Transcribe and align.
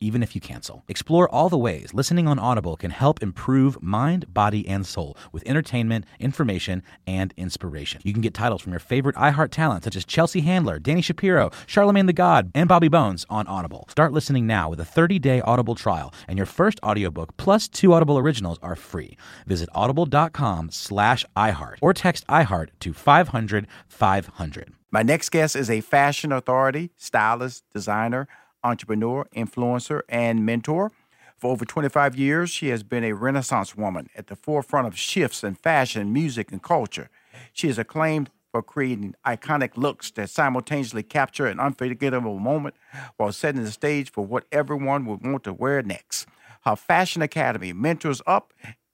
even 0.00 0.22
if 0.22 0.34
you 0.34 0.40
cancel. 0.40 0.84
Explore 0.88 1.28
all 1.28 1.48
the 1.48 1.58
ways 1.58 1.94
listening 1.94 2.26
on 2.26 2.38
Audible 2.38 2.76
can 2.76 2.90
help 2.90 3.22
improve 3.22 3.82
mind, 3.82 4.32
body, 4.32 4.66
and 4.66 4.86
soul 4.86 5.16
with 5.32 5.46
entertainment, 5.46 6.04
information, 6.18 6.82
and 7.06 7.32
inspiration. 7.36 8.00
You 8.04 8.12
can 8.12 8.22
get 8.22 8.34
titles 8.34 8.62
from 8.62 8.72
your 8.72 8.80
favorite 8.80 9.16
iHeart 9.16 9.50
talent 9.50 9.84
such 9.84 9.96
as 9.96 10.04
Chelsea 10.04 10.40
Handler, 10.40 10.78
Danny 10.78 11.02
Shapiro, 11.02 11.50
Charlemagne 11.66 12.06
the 12.06 12.12
God, 12.12 12.50
and 12.54 12.68
Bobby 12.68 12.88
Bones 12.88 13.26
on 13.30 13.46
Audible. 13.46 13.86
Start 13.88 14.12
listening 14.12 14.46
now 14.46 14.68
with 14.70 14.80
a 14.80 14.84
30-day 14.84 15.40
Audible 15.42 15.74
trial, 15.74 16.12
and 16.26 16.36
your 16.36 16.46
first 16.46 16.80
audiobook 16.82 17.36
plus 17.36 17.68
two 17.68 17.92
Audible 17.92 18.18
originals 18.18 18.58
are 18.62 18.76
free. 18.76 19.16
Visit 19.46 19.68
audible.com 19.74 20.70
slash 20.70 21.24
iHeart 21.36 21.76
or 21.80 21.92
text 21.92 22.26
iHeart 22.26 22.68
to 22.80 22.92
500 22.92 23.66
500. 23.88 24.74
My 24.90 25.02
next 25.02 25.28
guest 25.28 25.54
is 25.54 25.70
a 25.70 25.80
fashion 25.80 26.32
authority, 26.32 26.90
stylist, 26.96 27.64
designer, 27.72 28.26
entrepreneur, 28.62 29.26
influencer, 29.34 30.02
and 30.08 30.44
mentor. 30.44 30.92
For 31.38 31.50
over 31.50 31.64
25 31.64 32.16
years, 32.16 32.50
she 32.50 32.68
has 32.68 32.82
been 32.82 33.04
a 33.04 33.14
Renaissance 33.14 33.74
woman 33.74 34.08
at 34.14 34.26
the 34.26 34.36
forefront 34.36 34.86
of 34.86 34.98
shifts 34.98 35.42
in 35.42 35.54
fashion, 35.54 36.12
music, 36.12 36.52
and 36.52 36.62
culture. 36.62 37.08
She 37.52 37.68
is 37.68 37.78
acclaimed 37.78 38.30
for 38.52 38.62
creating 38.62 39.14
iconic 39.24 39.76
looks 39.76 40.10
that 40.12 40.28
simultaneously 40.28 41.02
capture 41.02 41.46
an 41.46 41.60
unforgettable 41.60 42.38
moment 42.38 42.74
while 43.16 43.32
setting 43.32 43.64
the 43.64 43.70
stage 43.70 44.10
for 44.10 44.26
what 44.26 44.44
everyone 44.52 45.06
would 45.06 45.24
want 45.24 45.44
to 45.44 45.52
wear 45.52 45.82
next. 45.82 46.26
Her 46.64 46.76
Fashion 46.76 47.22
Academy 47.22 47.72
mentors 47.72 48.20
up 48.26 48.52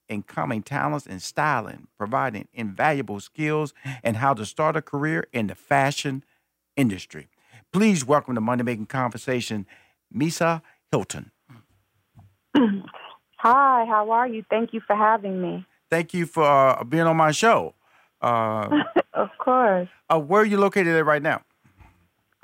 and 0.09 0.25
coming 0.25 0.63
talents 0.63 1.05
in 1.05 1.19
styling, 1.19 1.87
providing 1.97 2.47
invaluable 2.53 3.19
skills 3.19 3.73
and 4.03 4.17
how 4.17 4.33
to 4.33 4.45
start 4.45 4.77
a 4.77 4.81
career 4.81 5.27
in 5.33 5.47
the 5.47 5.55
fashion 5.55 6.23
industry. 6.77 7.27
Please 7.73 8.05
welcome 8.05 8.35
to 8.35 8.41
Money 8.41 8.63
Making 8.63 8.85
Conversation, 8.85 9.65
Misa 10.13 10.61
Hylton. 10.91 11.31
Hi, 12.55 13.85
how 13.85 14.09
are 14.11 14.27
you? 14.27 14.43
Thank 14.49 14.73
you 14.73 14.81
for 14.85 14.95
having 14.95 15.41
me. 15.41 15.65
Thank 15.89 16.13
you 16.13 16.25
for 16.25 16.43
uh, 16.43 16.83
being 16.83 17.03
on 17.03 17.17
my 17.17 17.31
show. 17.31 17.75
Uh, 18.21 18.83
of 19.13 19.29
course. 19.37 19.89
Uh, 20.09 20.19
where 20.19 20.41
are 20.41 20.45
you 20.45 20.57
located 20.57 20.95
at 20.95 21.05
right 21.05 21.21
now? 21.21 21.41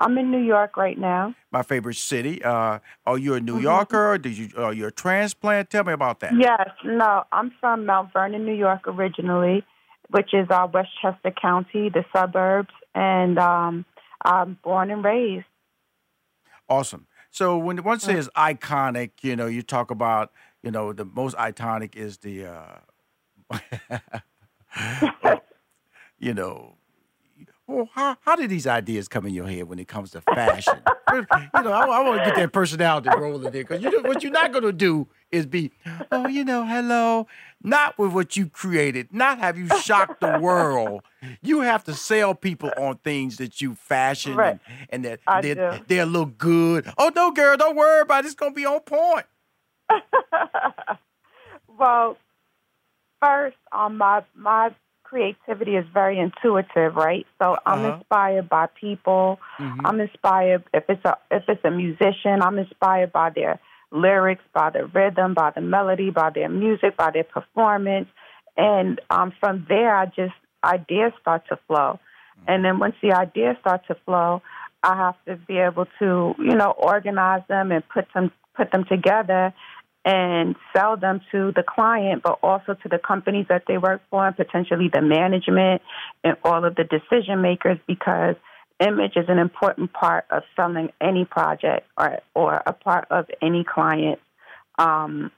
I'm 0.00 0.18
in 0.18 0.30
New 0.30 0.42
York 0.42 0.76
right 0.76 0.98
now. 0.98 1.34
My 1.50 1.62
favorite 1.62 1.96
city. 1.96 2.42
Uh, 2.42 2.80
are 3.06 3.18
you 3.18 3.34
a 3.34 3.40
New 3.40 3.54
mm-hmm. 3.54 3.62
Yorker? 3.62 4.18
Did 4.18 4.36
you? 4.36 4.50
Are 4.56 4.72
you 4.72 4.86
a 4.86 4.90
transplant? 4.90 5.70
Tell 5.70 5.84
me 5.84 5.92
about 5.92 6.20
that. 6.20 6.32
Yes. 6.38 6.68
No, 6.84 7.24
I'm 7.32 7.52
from 7.60 7.86
Mount 7.86 8.12
Vernon, 8.12 8.44
New 8.44 8.54
York, 8.54 8.82
originally, 8.86 9.64
which 10.10 10.34
is 10.34 10.46
uh, 10.50 10.68
Westchester 10.72 11.32
County, 11.40 11.88
the 11.88 12.04
suburbs, 12.14 12.74
and 12.94 13.38
um, 13.38 13.84
I'm 14.24 14.58
born 14.62 14.90
and 14.90 15.04
raised. 15.04 15.46
Awesome. 16.68 17.06
So 17.30 17.58
when 17.58 17.78
one 17.78 18.00
says 18.00 18.30
iconic, 18.36 19.10
you 19.22 19.36
know, 19.36 19.46
you 19.46 19.62
talk 19.62 19.90
about, 19.90 20.32
you 20.62 20.70
know, 20.70 20.92
the 20.92 21.04
most 21.04 21.36
iconic 21.36 21.96
is 21.96 22.18
the, 22.18 22.46
uh, 22.46 22.78
you 26.18 26.32
know, 26.32 26.76
well, 27.66 27.88
how, 27.94 28.16
how 28.20 28.36
did 28.36 28.50
these 28.50 28.66
ideas 28.66 29.08
come 29.08 29.26
in 29.26 29.34
your 29.34 29.48
head 29.48 29.64
when 29.64 29.78
it 29.78 29.88
comes 29.88 30.10
to 30.12 30.20
fashion? 30.20 30.80
you 31.12 31.26
know, 31.30 31.72
I, 31.72 31.86
I 31.86 32.00
want 32.00 32.20
to 32.20 32.24
get 32.26 32.36
that 32.36 32.52
personality 32.52 33.08
rolling 33.16 33.42
there 33.50 33.64
because 33.64 33.82
you 33.82 33.90
know 33.90 34.08
what 34.08 34.22
you're 34.22 34.32
not 34.32 34.52
going 34.52 34.64
to 34.64 34.72
do 34.72 35.08
is 35.30 35.46
be, 35.46 35.72
oh, 36.12 36.28
you 36.28 36.44
know, 36.44 36.64
hello, 36.64 37.26
not 37.62 37.98
with 37.98 38.12
what 38.12 38.36
you 38.36 38.48
created, 38.48 39.12
not 39.12 39.38
have 39.38 39.58
you 39.58 39.68
shocked 39.80 40.20
the 40.20 40.38
world. 40.38 41.02
You 41.42 41.60
have 41.60 41.84
to 41.84 41.94
sell 41.94 42.34
people 42.34 42.70
on 42.76 42.98
things 42.98 43.38
that 43.38 43.60
you 43.60 43.74
fashion 43.74 44.36
right. 44.36 44.58
and, 44.90 45.04
and 45.06 45.18
that 45.18 45.42
they, 45.42 45.82
they'll 45.96 46.06
look 46.06 46.38
good. 46.38 46.90
Oh, 46.98 47.10
no, 47.14 47.30
girl, 47.30 47.56
don't 47.56 47.76
worry 47.76 48.02
about 48.02 48.24
it. 48.24 48.26
It's 48.26 48.34
going 48.34 48.52
to 48.52 48.56
be 48.56 48.66
on 48.66 48.80
point. 48.80 49.26
well, 51.78 52.16
first, 53.20 53.56
um, 53.72 53.98
my 53.98 54.22
my 54.34 54.74
creativity 55.02 55.76
is 55.76 55.84
very 55.92 56.18
intuitive, 56.18 56.96
right? 56.96 57.26
So 57.40 57.56
I'm 57.66 57.84
uh-huh. 57.84 57.98
inspired 57.98 58.48
by 58.48 58.66
people. 58.66 59.38
Mm-hmm. 59.58 59.86
I'm 59.86 60.00
inspired 60.00 60.64
if 60.72 60.84
it's 60.88 61.04
a 61.04 61.16
if 61.30 61.44
it's 61.48 61.64
a 61.64 61.70
musician, 61.70 62.42
I'm 62.42 62.58
inspired 62.58 63.12
by 63.12 63.30
their 63.30 63.60
lyrics, 63.94 64.42
by 64.52 64.70
the 64.70 64.86
rhythm, 64.86 65.34
by 65.34 65.50
the 65.54 65.60
melody, 65.60 66.10
by 66.10 66.30
their 66.30 66.48
music, 66.48 66.96
by 66.96 67.10
their 67.10 67.24
performance. 67.24 68.08
And 68.56 69.00
um, 69.10 69.32
from 69.40 69.66
there, 69.68 69.94
I 69.94 70.06
just, 70.06 70.34
ideas 70.62 71.12
start 71.20 71.42
to 71.48 71.58
flow. 71.66 72.00
And 72.46 72.64
then 72.64 72.78
once 72.78 72.94
the 73.02 73.12
ideas 73.12 73.56
start 73.60 73.82
to 73.88 73.96
flow, 74.04 74.42
I 74.82 74.96
have 74.96 75.14
to 75.26 75.36
be 75.46 75.58
able 75.58 75.86
to, 75.98 76.34
you 76.38 76.54
know, 76.54 76.70
organize 76.76 77.42
them 77.48 77.72
and 77.72 77.82
put 77.88 78.06
them 78.14 78.32
put 78.56 78.70
them 78.70 78.84
together 78.84 79.52
and 80.04 80.54
sell 80.76 80.96
them 80.96 81.20
to 81.32 81.52
the 81.56 81.64
client, 81.66 82.22
but 82.22 82.38
also 82.42 82.74
to 82.74 82.88
the 82.88 82.98
companies 82.98 83.46
that 83.48 83.64
they 83.66 83.78
work 83.78 84.02
for 84.10 84.26
and 84.26 84.36
potentially 84.36 84.90
the 84.92 85.00
management 85.00 85.82
and 86.22 86.36
all 86.44 86.64
of 86.64 86.74
the 86.76 86.84
decision 86.84 87.40
makers 87.40 87.78
because 87.86 88.36
image 88.86 89.16
is 89.16 89.26
an 89.28 89.38
important 89.38 89.92
part 89.92 90.24
of 90.30 90.42
selling 90.56 90.90
any 91.00 91.24
project 91.24 91.86
or 91.96 92.20
or 92.34 92.62
a 92.66 92.72
part 92.72 93.06
of 93.10 93.26
any 93.42 93.64
client. 93.64 94.20
Um, 94.78 95.30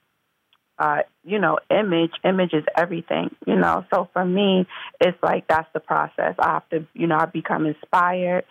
uh, 0.78 0.98
you 1.24 1.38
know, 1.38 1.58
image 1.70 2.12
image 2.24 2.52
is 2.52 2.64
everything. 2.76 3.34
You 3.46 3.56
know, 3.56 3.84
so 3.92 4.08
for 4.12 4.24
me, 4.24 4.66
it's 5.00 5.16
like 5.22 5.46
that's 5.48 5.68
the 5.72 5.80
process. 5.80 6.34
I 6.38 6.54
have 6.54 6.68
to, 6.70 6.86
you 6.94 7.06
know, 7.06 7.16
I 7.16 7.26
become 7.26 7.66
inspired. 7.66 8.44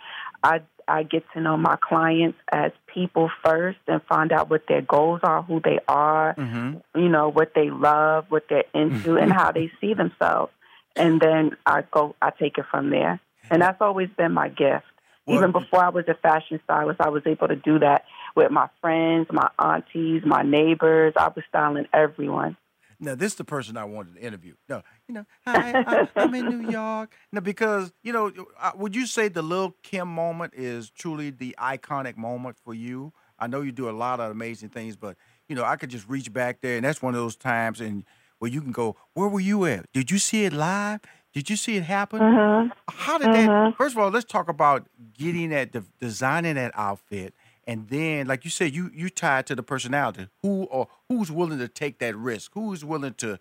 I 0.44 0.62
I 0.88 1.04
get 1.04 1.24
to 1.34 1.42
know 1.42 1.58
my 1.58 1.78
clients 1.82 2.38
as 2.52 2.72
people 2.94 3.30
first 3.44 3.80
and 3.88 4.02
find 4.04 4.32
out 4.32 4.50
what 4.50 4.64
their 4.68 4.82
goals 4.82 5.22
are, 5.24 5.42
who 5.42 5.60
they 5.64 5.80
are, 5.88 6.36
mm-hmm. 6.36 7.00
you 7.00 7.10
know, 7.10 7.30
what 7.30 7.54
they 7.56 7.70
love, 7.70 8.26
what 8.30 8.44
they're 8.50 8.66
into, 8.74 9.18
and 9.18 9.32
how 9.32 9.52
they 9.52 9.72
see 9.82 9.94
themselves. 9.94 10.52
And 10.96 11.20
then 11.20 11.58
I 11.66 11.84
go, 11.92 12.16
I 12.22 12.32
take 12.32 12.58
it 12.58 12.66
from 12.72 12.90
there. 12.90 13.20
And 13.50 13.62
that's 13.62 13.82
always 13.82 14.10
been 14.18 14.32
my 14.32 14.50
gift. 14.50 14.86
Well, 15.26 15.38
Even 15.38 15.52
before 15.52 15.84
I 15.84 15.90
was 15.90 16.06
a 16.08 16.14
fashion 16.14 16.60
stylist, 16.64 17.02
I 17.02 17.10
was 17.10 17.24
able 17.26 17.48
to 17.48 17.56
do 17.56 17.80
that 17.80 18.06
with 18.36 18.52
my 18.52 18.70
friends, 18.82 19.28
my 19.32 19.50
aunties, 19.58 20.22
my 20.26 20.44
neighbors. 20.44 21.14
I 21.18 21.30
was 21.30 21.44
styling 21.50 21.88
everyone. 21.94 22.58
Now, 23.00 23.16
this 23.16 23.34
is 23.34 23.38
the 23.38 23.44
person 23.44 23.76
I 23.76 23.86
wanted 23.86 24.16
to 24.16 24.22
interview. 24.22 24.54
No, 24.70 24.82
you 25.08 25.16
know, 25.16 25.26
hi, 25.46 26.08
I, 26.16 26.22
am 26.22 26.34
in 26.34 26.48
New 26.48 26.70
York. 26.70 27.14
Now, 27.32 27.42
because, 27.42 27.92
you 28.04 28.14
know, 28.14 28.32
would 28.76 28.96
you 28.96 29.06
say 29.06 29.28
the 29.28 29.42
Lil 29.42 29.76
Kim 29.84 30.08
moment 30.08 30.54
is 30.56 30.92
truly 30.92 31.30
the 31.30 31.56
iconic 31.60 32.18
moment 32.18 32.58
for 32.64 32.74
you? 32.74 33.12
I 33.38 33.48
know 33.48 33.62
you 33.62 33.72
do 33.72 33.90
a 33.90 33.92
lot 33.92 34.20
of 34.20 34.32
amazing 34.32 34.70
things, 34.70 34.96
but, 34.96 35.18
you 35.50 35.56
know, 35.56 35.66
I 35.66 35.76
could 35.76 35.90
just 35.90 36.08
reach 36.08 36.32
back 36.32 36.62
there, 36.62 36.78
and 36.78 36.86
that's 36.86 37.02
one 37.02 37.14
of 37.14 37.20
those 37.20 37.36
times 37.36 37.82
and 37.82 38.06
where 38.40 38.52
you 38.52 38.62
can 38.62 38.72
go, 38.72 38.96
where 39.14 39.28
were 39.28 39.40
you 39.40 39.66
at? 39.66 39.92
Did 39.92 40.12
you 40.12 40.18
see 40.18 40.46
it 40.46 40.54
live? 40.54 41.02
Did 41.36 41.50
you 41.50 41.58
see 41.58 41.76
it 41.76 41.84
happen? 41.84 42.22
Mm-hmm. 42.22 42.70
How 42.88 43.18
did 43.18 43.28
mm-hmm. 43.28 43.48
that? 43.48 43.76
First 43.78 43.94
of 43.94 44.02
all, 44.02 44.10
let's 44.10 44.24
talk 44.24 44.48
about 44.48 44.88
getting 45.18 45.50
that, 45.50 45.74
de- 45.74 45.84
designing 46.00 46.56
that 46.56 46.72
outfit, 46.76 47.34
and 47.68 47.90
then, 47.90 48.26
like 48.26 48.46
you 48.46 48.50
said, 48.50 48.74
you 48.74 48.90
you 48.94 49.10
tied 49.10 49.46
to 49.48 49.56
the 49.56 49.62
personality. 49.62 50.30
Who 50.42 50.64
or 50.64 50.88
who's 51.10 51.30
willing 51.30 51.60
to 51.60 51.68
take 51.68 52.00
that 52.00 52.16
risk? 52.16 52.52
Who's 52.54 52.86
willing 52.86 53.16
to 53.16 53.38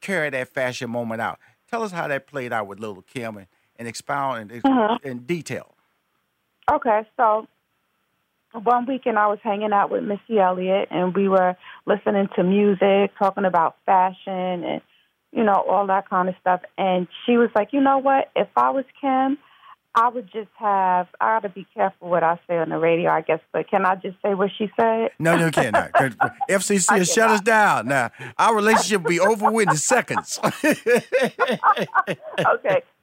carry 0.00 0.30
that 0.30 0.54
fashion 0.54 0.88
moment 0.88 1.20
out? 1.20 1.40
Tell 1.68 1.82
us 1.82 1.90
how 1.90 2.06
that 2.06 2.28
played 2.28 2.52
out 2.52 2.68
with 2.68 2.78
Lil 2.78 3.02
Kim 3.02 3.38
and, 3.38 3.48
and 3.76 3.88
expound 3.88 4.52
in, 4.52 4.62
mm-hmm. 4.62 5.08
in 5.08 5.18
detail. 5.26 5.74
Okay, 6.70 7.08
so 7.16 7.48
one 8.52 8.86
weekend 8.86 9.18
I 9.18 9.26
was 9.26 9.40
hanging 9.42 9.72
out 9.72 9.90
with 9.90 10.04
Missy 10.04 10.38
Elliott, 10.38 10.88
and 10.92 11.12
we 11.12 11.28
were 11.28 11.56
listening 11.86 12.28
to 12.36 12.44
music, 12.44 13.10
talking 13.18 13.44
about 13.44 13.74
fashion, 13.84 14.62
and 14.62 14.80
you 15.36 15.44
know 15.44 15.64
all 15.68 15.86
that 15.86 16.08
kind 16.08 16.28
of 16.28 16.34
stuff. 16.40 16.62
And 16.78 17.06
she 17.24 17.36
was 17.36 17.50
like, 17.54 17.68
"You 17.72 17.80
know 17.80 17.98
what? 17.98 18.30
If 18.34 18.48
I 18.56 18.70
was 18.70 18.84
Kim, 19.00 19.38
I 19.94 20.08
would 20.08 20.30
just 20.32 20.50
have. 20.58 21.08
I 21.20 21.36
got 21.36 21.42
to 21.42 21.48
be 21.50 21.66
careful 21.74 22.08
what 22.08 22.22
I 22.22 22.40
say 22.48 22.56
on 22.58 22.70
the 22.70 22.78
radio, 22.78 23.10
I 23.10 23.20
guess. 23.20 23.40
But 23.52 23.68
can 23.70 23.86
I 23.86 23.94
just 23.96 24.16
say 24.22 24.34
what 24.34 24.50
she 24.56 24.70
said? 24.78 25.10
No, 25.18 25.36
no, 25.36 25.46
you 25.46 25.50
cannot. 25.52 25.92
FCC 26.50 26.98
has 26.98 27.12
shut 27.12 27.30
us 27.30 27.40
down. 27.40 27.88
Now 27.88 28.10
our 28.38 28.56
relationship 28.56 29.02
will 29.02 29.10
be 29.10 29.20
over 29.20 29.50
within 29.50 29.76
seconds. 29.76 30.40
okay. 30.64 30.82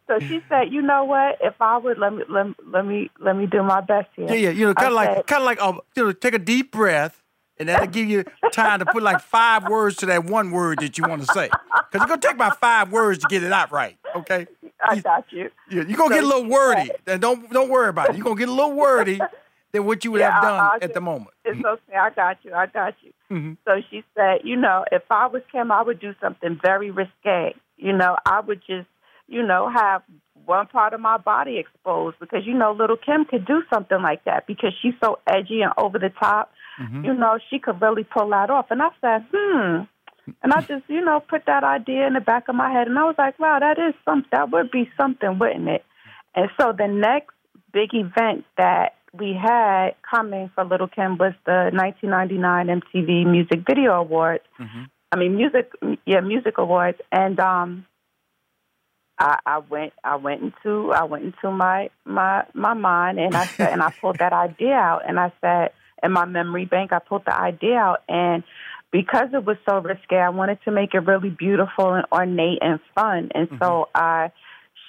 So 0.08 0.20
she 0.20 0.42
said, 0.50 0.72
"You 0.72 0.82
know 0.82 1.06
what? 1.06 1.38
If 1.42 1.56
I 1.60 1.78
would 1.78 1.98
let 1.98 2.14
me 2.14 2.24
let, 2.30 2.48
let 2.68 2.86
me 2.86 3.10
let 3.20 3.38
me 3.38 3.48
do 3.48 3.64
my 3.64 3.82
best 3.82 4.10
here." 4.16 4.28
Yeah, 4.28 4.36
yeah. 4.36 4.50
You 4.50 4.66
know, 4.68 4.74
kind 4.74 4.90
of 4.90 4.94
like 4.94 5.26
kind 5.28 5.42
of 5.42 5.46
like 5.46 5.62
um, 5.62 5.82
you 5.96 6.04
know, 6.04 6.12
take 6.12 6.34
a 6.34 6.40
deep 6.40 6.72
breath, 6.72 7.23
and 7.60 7.70
that'll 7.70 7.88
give 7.88 8.10
you 8.10 8.24
time 8.52 8.80
to 8.80 8.86
put 8.86 9.04
like 9.04 9.22
five 9.22 9.68
words 9.70 9.98
to 9.98 10.06
that 10.08 10.26
one 10.26 10.52
word 10.52 10.80
that 10.80 10.98
you 10.98 11.04
want 11.08 11.22
to 11.26 11.34
say. 11.34 11.50
Because 11.50 12.02
it's 12.02 12.06
gonna 12.06 12.22
take 12.22 12.34
about 12.34 12.60
five 12.60 12.92
words 12.92 13.20
to 13.20 13.28
get 13.30 13.44
it 13.44 13.52
out 13.52 13.72
right. 13.72 13.98
Okay. 14.16 14.48
I 14.84 15.00
got 15.00 15.26
you. 15.32 15.50
Yeah, 15.70 15.84
you're 15.84 15.98
gonna 15.98 16.16
so 16.16 16.22
get 16.22 16.24
a 16.24 16.28
little 16.28 16.50
wordy, 16.50 16.92
and 17.08 17.22
don't 17.22 17.50
don't 17.52 17.70
worry 17.70 17.90
about 17.90 18.10
it. 18.10 18.18
You're 18.18 18.24
gonna 18.24 18.40
get 18.40 18.50
a 18.50 18.54
little 18.54 18.74
wordy 18.74 19.20
than 19.72 19.86
what 19.86 20.04
you 20.04 20.12
would 20.12 20.20
yeah, 20.20 20.32
have 20.32 20.44
done 20.44 20.60
I'll, 20.60 20.72
I'll 20.72 20.80
at 20.82 20.94
the 20.94 21.02
moment. 21.02 21.32
It's 21.46 21.64
okay. 21.64 21.96
I 21.96 22.10
got 22.10 22.38
you. 22.44 22.54
I 22.54 22.68
got 22.68 22.96
you. 23.02 23.12
Mm-hmm. 23.32 23.54
So 23.66 23.82
she 23.90 24.04
said, 24.16 24.42
you 24.44 24.56
know, 24.56 24.86
if 24.92 25.04
I 25.10 25.28
was 25.28 25.42
Kim, 25.52 25.72
I 25.72 25.82
would 25.82 26.00
do 26.00 26.14
something 26.22 26.60
very 26.62 26.92
risque. 26.92 27.56
You 27.78 27.94
know, 27.94 28.16
I 28.26 28.42
would 28.42 28.62
just, 28.68 28.88
you 29.28 29.42
know, 29.46 29.70
have 29.70 30.04
one 30.46 30.68
part 30.68 30.94
of 30.94 31.00
my 31.00 31.18
body 31.18 31.58
exposed 31.58 32.18
because 32.20 32.46
you 32.46 32.54
know 32.54 32.74
Lil 32.74 32.98
Kim 32.98 33.26
could 33.26 33.46
do 33.46 33.64
something 33.74 34.02
like 34.02 34.24
that 34.26 34.48
because 34.48 34.74
she's 34.82 34.94
so 35.04 35.20
edgy 35.28 35.62
and 35.62 35.74
over 35.78 36.00
the 36.00 36.10
top. 36.10 36.52
Mm-hmm. 36.82 37.06
You 37.06 37.14
know, 37.14 37.38
she 37.50 37.60
could 37.60 37.82
really 37.82 38.04
pull 38.04 38.30
that 38.30 38.50
off. 38.50 38.68
And 38.72 38.82
I 38.82 38.90
said, 39.00 39.26
hmm. 39.32 39.84
And 40.42 40.54
I 40.54 40.62
just, 40.62 40.86
you 40.88 41.04
know, 41.04 41.20
put 41.20 41.46
that 41.48 41.64
idea 41.64 42.08
in 42.08 42.14
the 42.14 42.22
back 42.22 42.48
of 42.48 42.56
my 42.56 42.72
head 42.72 42.88
and 42.88 42.98
I 42.98 43.04
was 43.04 43.16
like, 43.18 43.38
wow, 43.40 43.60
that 43.60 43.78
is 43.78 43.94
some 44.06 44.26
that 44.32 44.52
would 44.52 44.72
be 44.72 44.90
something, 44.98 45.38
wouldn't 45.38 45.68
it? 45.68 45.84
And 46.34 46.50
so 46.60 46.74
the 46.76 46.88
next 46.88 47.36
big 47.74 47.90
event 47.94 48.46
that 48.58 48.96
we 49.14 49.34
had 49.40 49.92
coming 50.10 50.50
for 50.56 50.64
Lil 50.64 50.88
Kim 50.88 51.18
was 51.18 51.34
the 51.46 51.70
1999 51.74 52.82
MTV 52.82 53.26
Music 53.30 53.60
Video 53.68 53.94
Awards. 53.94 54.44
Mm-hmm. 54.60 54.84
I 55.12 55.16
mean, 55.16 55.36
music, 55.36 55.72
yeah, 56.06 56.22
music 56.22 56.58
awards, 56.58 56.98
and 57.12 57.40
um, 57.40 57.86
I, 59.24 59.40
I 59.46 59.58
went 59.60 59.94
I 60.04 60.18
went 60.18 60.42
into 60.42 60.92
I 60.92 61.06
went 61.06 61.24
into 61.24 61.50
my 61.50 61.90
my 62.04 62.44
my 62.54 62.74
mind 62.74 63.20
and 63.20 63.34
I 63.36 63.46
said 63.46 63.72
and 63.72 63.82
I 63.82 63.90
pulled 64.02 64.20
that 64.20 64.34
idea 64.34 64.74
out 64.74 65.04
and 65.08 65.18
I 65.18 65.32
said 65.40 65.72
in 66.04 66.12
my 66.12 66.26
memory 66.26 66.66
bank 66.66 66.92
I 66.92 67.00
pulled 67.00 67.24
the 67.26 67.34
idea 67.34 67.78
out 67.78 68.04
and 68.10 68.44
because 68.92 69.30
it 69.34 69.46
was 69.46 69.56
so 69.68 69.80
risque 69.80 70.18
I 70.18 70.30
wanted 70.30 70.60
to 70.66 70.72
make 70.72 70.94
it 70.94 71.00
really 71.00 71.30
beautiful 71.30 71.94
and 71.94 72.06
ornate 72.12 72.60
and 72.62 72.82
fun 72.94 73.32
and 73.34 73.48
mm-hmm. 73.48 73.64
so 73.64 73.88
I 73.96 74.34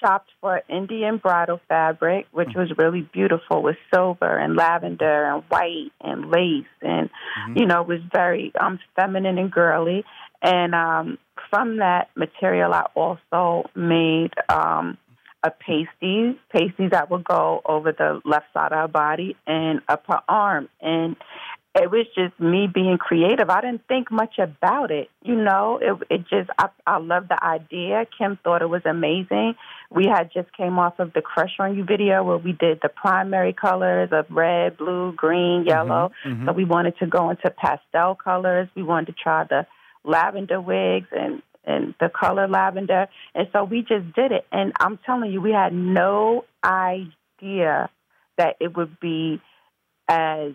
shopped 0.02 0.30
for 0.40 0.60
Indian 0.68 1.18
bridal 1.18 1.60
fabric 1.68 2.26
which 2.32 2.48
mm-hmm. 2.48 2.58
was 2.58 2.72
really 2.76 3.02
beautiful 3.02 3.62
with 3.62 3.76
silver 3.94 4.36
and 4.36 4.56
lavender 4.56 5.26
and 5.26 5.44
white 5.48 5.92
and 6.00 6.28
lace 6.32 6.66
and 6.82 7.08
mm-hmm. 7.08 7.58
you 7.58 7.66
know 7.66 7.82
it 7.82 7.86
was 7.86 8.00
very 8.12 8.52
um 8.60 8.80
feminine 8.96 9.38
and 9.38 9.52
girly 9.52 10.04
and 10.42 10.74
um 10.74 11.18
from 11.50 11.78
that 11.78 12.10
material, 12.16 12.72
I 12.72 12.86
also 12.94 13.68
made 13.74 14.32
um, 14.48 14.98
a 15.42 15.50
pasties, 15.50 16.36
pasties 16.50 16.90
that 16.90 17.10
would 17.10 17.24
go 17.24 17.60
over 17.66 17.92
the 17.92 18.20
left 18.24 18.46
side 18.54 18.72
of 18.72 18.78
her 18.78 18.88
body 18.88 19.36
and 19.46 19.80
up 19.88 20.04
her 20.08 20.20
arm. 20.28 20.68
And 20.80 21.16
it 21.76 21.90
was 21.90 22.06
just 22.14 22.38
me 22.38 22.68
being 22.72 22.98
creative. 22.98 23.50
I 23.50 23.60
didn't 23.60 23.86
think 23.88 24.10
much 24.10 24.38
about 24.38 24.92
it. 24.92 25.10
You 25.22 25.34
know, 25.34 25.80
it, 25.82 26.06
it 26.08 26.20
just, 26.28 26.48
I, 26.56 26.68
I 26.86 26.98
love 26.98 27.26
the 27.28 27.42
idea. 27.44 28.06
Kim 28.16 28.38
thought 28.44 28.62
it 28.62 28.68
was 28.68 28.82
amazing. 28.84 29.56
We 29.90 30.06
had 30.06 30.30
just 30.32 30.52
came 30.56 30.78
off 30.78 31.00
of 31.00 31.12
the 31.14 31.20
Crush 31.20 31.56
on 31.58 31.76
You 31.76 31.84
video 31.84 32.22
where 32.22 32.38
we 32.38 32.52
did 32.52 32.78
the 32.80 32.88
primary 32.88 33.52
colors 33.52 34.10
of 34.12 34.26
red, 34.30 34.76
blue, 34.76 35.12
green, 35.16 35.64
yellow. 35.66 36.12
Mm-hmm, 36.24 36.28
mm-hmm. 36.28 36.46
So 36.46 36.52
we 36.52 36.64
wanted 36.64 36.96
to 36.98 37.06
go 37.06 37.30
into 37.30 37.50
pastel 37.50 38.14
colors. 38.14 38.68
We 38.76 38.84
wanted 38.84 39.06
to 39.06 39.12
try 39.20 39.42
the 39.44 39.66
lavender 40.04 40.60
wigs 40.60 41.08
and 41.12 41.42
and 41.66 41.94
the 41.98 42.08
color 42.08 42.46
lavender. 42.46 43.08
And 43.34 43.48
so 43.52 43.64
we 43.64 43.80
just 43.80 44.14
did 44.14 44.32
it. 44.32 44.46
And 44.52 44.72
I'm 44.78 44.98
telling 45.06 45.32
you, 45.32 45.40
we 45.40 45.52
had 45.52 45.72
no 45.72 46.44
idea 46.62 47.88
that 48.36 48.56
it 48.60 48.76
would 48.76 49.00
be 49.00 49.40
as 50.08 50.52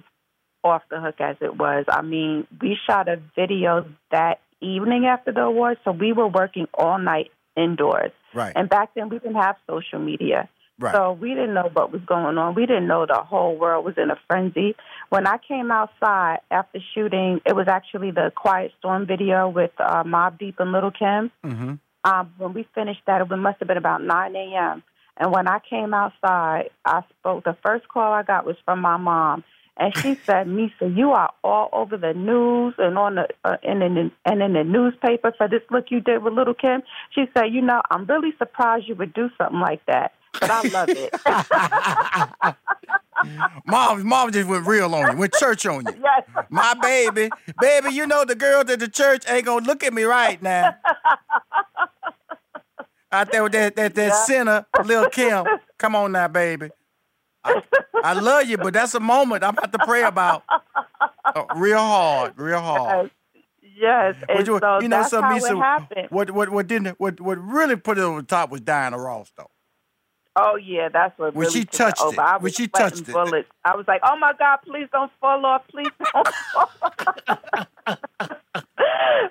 off 0.64 0.84
the 0.90 1.00
hook 1.00 1.16
as 1.20 1.38
it 1.42 1.58
was. 1.58 1.86
I 1.88 2.02
mean, 2.02 2.46
we 2.62 2.78
shot 2.88 3.08
a 3.08 3.22
video 3.36 3.86
that 4.12 4.42
evening 4.62 5.06
after 5.06 5.32
the 5.32 5.42
awards, 5.42 5.80
so 5.84 5.92
we 5.92 6.12
were 6.14 6.28
working 6.28 6.68
all 6.74 7.00
night 7.00 7.32
indoors. 7.56 8.12
Right. 8.34 8.54
And 8.56 8.70
back 8.70 8.94
then 8.94 9.10
we 9.10 9.20
didn't 9.20 9.42
have 9.42 9.56
social 9.68 10.00
media. 10.00 10.50
Right. 10.80 10.94
So 10.94 11.12
we 11.12 11.30
didn't 11.30 11.54
know 11.54 11.70
what 11.74 11.92
was 11.92 12.02
going 12.06 12.38
on. 12.38 12.56
We 12.56 12.66
didn't 12.66 12.88
know 12.88 13.06
the 13.06 13.22
whole 13.22 13.58
world 13.58 13.84
was 13.84 13.96
in 13.98 14.12
a 14.12 14.20
frenzy. 14.28 14.76
When 15.10 15.28
I 15.28 15.38
came 15.46 15.72
outside 15.72 16.40
after 16.50 16.80
shooting, 16.96 17.42
it 17.46 17.54
was 17.54 17.68
actually 17.68 18.12
the 18.12 18.32
Quiet 18.34 18.72
Storm 18.80 19.06
video 19.06 19.50
with 19.50 19.72
uh, 19.78 20.04
Mobb 20.04 20.40
Deep 20.40 20.56
and 20.60 20.72
Lil 20.72 20.92
Kim. 20.92 21.32
Mm-hmm. 21.46 21.74
Um, 22.06 22.34
when 22.38 22.54
we 22.54 22.66
finished 22.74 23.02
that, 23.08 23.22
it 23.22 23.36
must 23.36 23.60
have 23.60 23.68
been 23.68 23.78
about 23.78 24.02
9 24.02 24.36
a.m. 24.36 24.84
And 25.18 25.34
when 25.34 25.50
I 25.50 25.60
came 25.70 25.94
outside, 25.94 26.70
I 26.86 27.04
spoke. 27.20 27.44
The 27.44 27.58
first 27.62 27.88
call 27.90 28.14
I 28.14 28.24
got 28.24 28.46
was 28.46 28.56
from 28.64 28.80
my 28.80 28.96
mom, 28.96 29.44
and 29.76 29.96
she 29.98 30.16
said, 30.26 30.48
"Misa, 30.48 30.96
you 30.96 31.12
are 31.12 31.34
all 31.44 31.68
over 31.74 31.98
the 31.98 32.14
news 32.14 32.76
and 32.78 32.98
on 32.98 33.16
the 33.16 33.28
uh, 33.44 33.58
and 33.62 33.84
in 33.84 33.96
the, 33.96 34.12
and 34.26 34.42
in 34.42 34.54
the 34.54 34.64
newspaper 34.64 35.34
for 35.38 35.50
this 35.50 35.62
look 35.70 35.92
you 35.92 36.00
did 36.00 36.24
with 36.24 36.34
Lil 36.34 36.54
Kim." 36.54 36.84
She 37.14 37.26
said, 37.34 37.48
"You 37.52 37.62
know, 37.62 37.82
I'm 37.92 38.06
really 38.06 38.32
surprised 38.38 38.88
you 38.88 38.96
would 38.96 39.14
do 39.14 39.30
something 39.38 39.60
like 39.60 39.86
that." 39.88 40.14
But 40.34 40.50
I 40.50 40.62
love 40.70 40.90
it. 40.90 41.14
mom, 43.66 44.08
mom 44.08 44.32
just 44.32 44.48
went 44.48 44.66
real 44.68 44.94
on 44.96 45.12
you, 45.12 45.18
went 45.18 45.34
church 45.34 45.66
on 45.66 45.86
you. 45.86 45.94
Yes. 46.02 46.24
My 46.50 46.74
baby, 46.82 47.30
baby, 47.60 47.94
you 47.94 48.08
know 48.08 48.26
the 48.26 48.36
girls 48.36 48.70
at 48.70 48.80
the 48.80 48.88
church 48.88 49.24
ain't 49.28 49.46
gonna 49.46 49.66
look 49.66 49.84
at 49.84 49.94
me 49.94 50.04
right 50.04 50.42
now. 50.42 50.76
Out 53.12 53.32
there 53.32 53.44
with 53.44 53.54
that 53.54 53.76
that, 53.76 53.96
that 53.96 54.08
yeah. 54.08 54.24
sinner, 54.26 54.66
Lil 54.86 55.10
Kim. 55.10 55.46
Come 55.78 55.96
on 55.96 56.12
now, 56.12 56.28
baby. 56.28 56.70
I, 57.44 57.62
I, 58.04 58.14
love 58.14 58.48
you, 58.48 58.58
but 58.58 58.74
that's 58.74 58.94
a 58.94 59.00
moment 59.00 59.44
I'm 59.44 59.58
about 59.58 59.72
to 59.72 59.80
pray 59.80 60.04
about. 60.04 60.44
Uh, 61.24 61.46
real 61.56 61.78
hard, 61.78 62.34
real 62.38 62.60
hard. 62.60 63.12
Yes, 63.62 64.16
and 64.28 64.46
you, 64.46 64.60
so 64.60 64.80
you 64.82 64.90
know, 64.90 64.98
that's 64.98 65.12
how 65.12 65.36
it 65.36 65.58
happened. 65.58 66.08
What 66.10 66.32
what 66.32 66.50
what 66.50 66.68
didn't 66.68 67.00
what 67.00 67.22
what 67.22 67.38
really 67.38 67.78
put 67.78 67.98
it 67.98 68.02
over 68.02 68.22
the 68.22 68.28
top 68.28 68.52
was 68.52 68.62
Diana 68.62 68.98
Ross 68.98 69.32
though. 69.38 69.50
Oh 70.42 70.56
yeah, 70.56 70.90
that's 70.90 71.18
what 71.18 71.36
when 71.36 71.48
really 71.48 71.62
she 71.62 71.66
touched 71.66 72.02
it. 72.02 72.20
I 72.20 72.38
was 72.38 72.44
when 72.44 72.54
she 72.54 72.68
touched 72.68 73.06
bullets. 73.12 73.48
it, 73.50 73.56
I 73.66 73.76
was 73.76 73.86
like, 73.88 74.02
"Oh 74.04 74.18
my 74.18 74.34
God, 74.38 74.58
please 74.66 74.88
don't 74.92 75.12
fall 75.20 75.46
off, 75.46 75.68
please 75.68 75.92
don't 76.14 76.28
fall." 76.54 76.70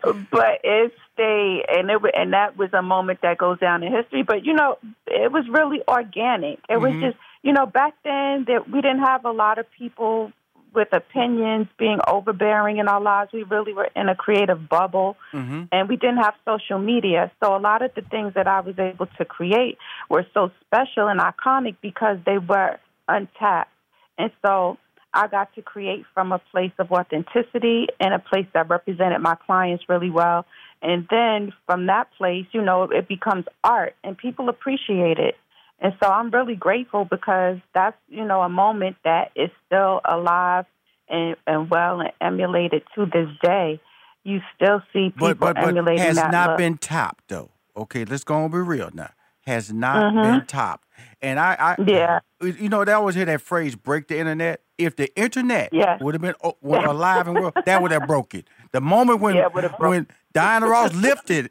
but 0.30 0.60
it 0.64 0.92
stayed, 1.14 1.64
and 1.68 1.90
it 1.90 2.00
and 2.14 2.32
that 2.32 2.56
was 2.56 2.72
a 2.72 2.82
moment 2.82 3.20
that 3.22 3.38
goes 3.38 3.58
down 3.58 3.82
in 3.82 3.92
history. 3.92 4.22
But 4.22 4.44
you 4.44 4.52
know, 4.52 4.78
it 5.06 5.32
was 5.32 5.48
really 5.48 5.82
organic. 5.88 6.58
It 6.68 6.72
mm-hmm. 6.72 6.82
was 6.82 6.92
just, 7.02 7.16
you 7.42 7.52
know, 7.52 7.66
back 7.66 7.94
then 8.04 8.44
that 8.48 8.68
we 8.70 8.80
didn't 8.80 9.00
have 9.00 9.24
a 9.24 9.32
lot 9.32 9.58
of 9.58 9.66
people 9.70 10.32
with 10.74 10.88
opinions 10.92 11.66
being 11.78 11.98
overbearing 12.06 12.78
in 12.78 12.88
our 12.88 13.00
lives. 13.00 13.32
We 13.32 13.42
really 13.44 13.72
were 13.72 13.88
in 13.96 14.08
a 14.08 14.14
creative 14.14 14.68
bubble 14.68 15.16
mm-hmm. 15.32 15.64
and 15.72 15.88
we 15.88 15.96
didn't 15.96 16.18
have 16.18 16.34
social 16.44 16.78
media. 16.78 17.30
So 17.42 17.56
a 17.56 17.58
lot 17.58 17.82
of 17.82 17.94
the 17.94 18.02
things 18.02 18.34
that 18.34 18.46
I 18.46 18.60
was 18.60 18.78
able 18.78 19.06
to 19.18 19.24
create 19.24 19.78
were 20.08 20.26
so 20.34 20.50
special 20.66 21.08
and 21.08 21.20
iconic 21.20 21.76
because 21.80 22.18
they 22.26 22.38
were 22.38 22.78
untapped. 23.08 23.70
And 24.18 24.30
so 24.44 24.78
I 25.14 25.26
got 25.26 25.54
to 25.54 25.62
create 25.62 26.04
from 26.14 26.32
a 26.32 26.38
place 26.38 26.72
of 26.78 26.92
authenticity 26.92 27.86
and 27.98 28.12
a 28.12 28.18
place 28.18 28.46
that 28.52 28.68
represented 28.68 29.20
my 29.20 29.36
clients 29.46 29.84
really 29.88 30.10
well. 30.10 30.44
And 30.82 31.06
then 31.10 31.52
from 31.66 31.86
that 31.86 32.08
place, 32.16 32.46
you 32.52 32.62
know, 32.62 32.84
it 32.84 33.08
becomes 33.08 33.46
art 33.64 33.96
and 34.04 34.16
people 34.16 34.48
appreciate 34.48 35.18
it. 35.18 35.36
And 35.80 35.94
so 36.02 36.08
I'm 36.08 36.30
really 36.30 36.56
grateful 36.56 37.04
because 37.04 37.58
that's, 37.72 37.96
you 38.08 38.24
know, 38.24 38.42
a 38.42 38.48
moment 38.48 38.96
that 39.04 39.30
is 39.36 39.50
still 39.66 40.00
alive 40.04 40.66
and, 41.08 41.36
and 41.46 41.70
well 41.70 42.00
and 42.00 42.10
emulated 42.20 42.82
to 42.96 43.06
this 43.06 43.28
day. 43.42 43.80
You 44.24 44.40
still 44.56 44.82
see 44.92 45.10
people 45.10 45.28
but, 45.28 45.38
but, 45.38 45.54
but 45.56 45.68
emulating 45.68 46.04
has 46.04 46.16
that 46.16 46.32
not 46.32 46.50
look. 46.50 46.58
been 46.58 46.78
topped 46.78 47.28
though. 47.28 47.50
Okay, 47.76 48.04
let's 48.04 48.24
go 48.24 48.42
and 48.42 48.52
be 48.52 48.58
real 48.58 48.90
now. 48.92 49.10
Has 49.46 49.72
not 49.72 50.12
mm-hmm. 50.12 50.22
been 50.22 50.46
topped. 50.46 50.86
And 51.22 51.38
I, 51.38 51.56
I 51.58 51.82
yeah, 51.86 52.18
you 52.42 52.68
know, 52.68 52.84
they 52.84 52.92
always 52.92 53.14
hear 53.14 53.24
that 53.24 53.40
phrase 53.40 53.76
"break 53.76 54.08
the 54.08 54.18
internet." 54.18 54.62
If 54.76 54.96
the 54.96 55.14
internet 55.16 55.70
yes. 55.72 56.00
would 56.02 56.14
have 56.14 56.20
been 56.20 56.34
oh, 56.44 56.56
alive 56.62 57.28
and 57.28 57.38
well, 57.40 57.52
that 57.64 57.80
would 57.80 57.90
have 57.92 58.06
broke 58.06 58.34
it. 58.34 58.46
The 58.72 58.80
moment 58.80 59.20
when 59.20 59.36
yeah, 59.36 59.46
when 59.78 60.06
Diana 60.32 60.68
Ross 60.68 60.92
lifted 60.92 61.50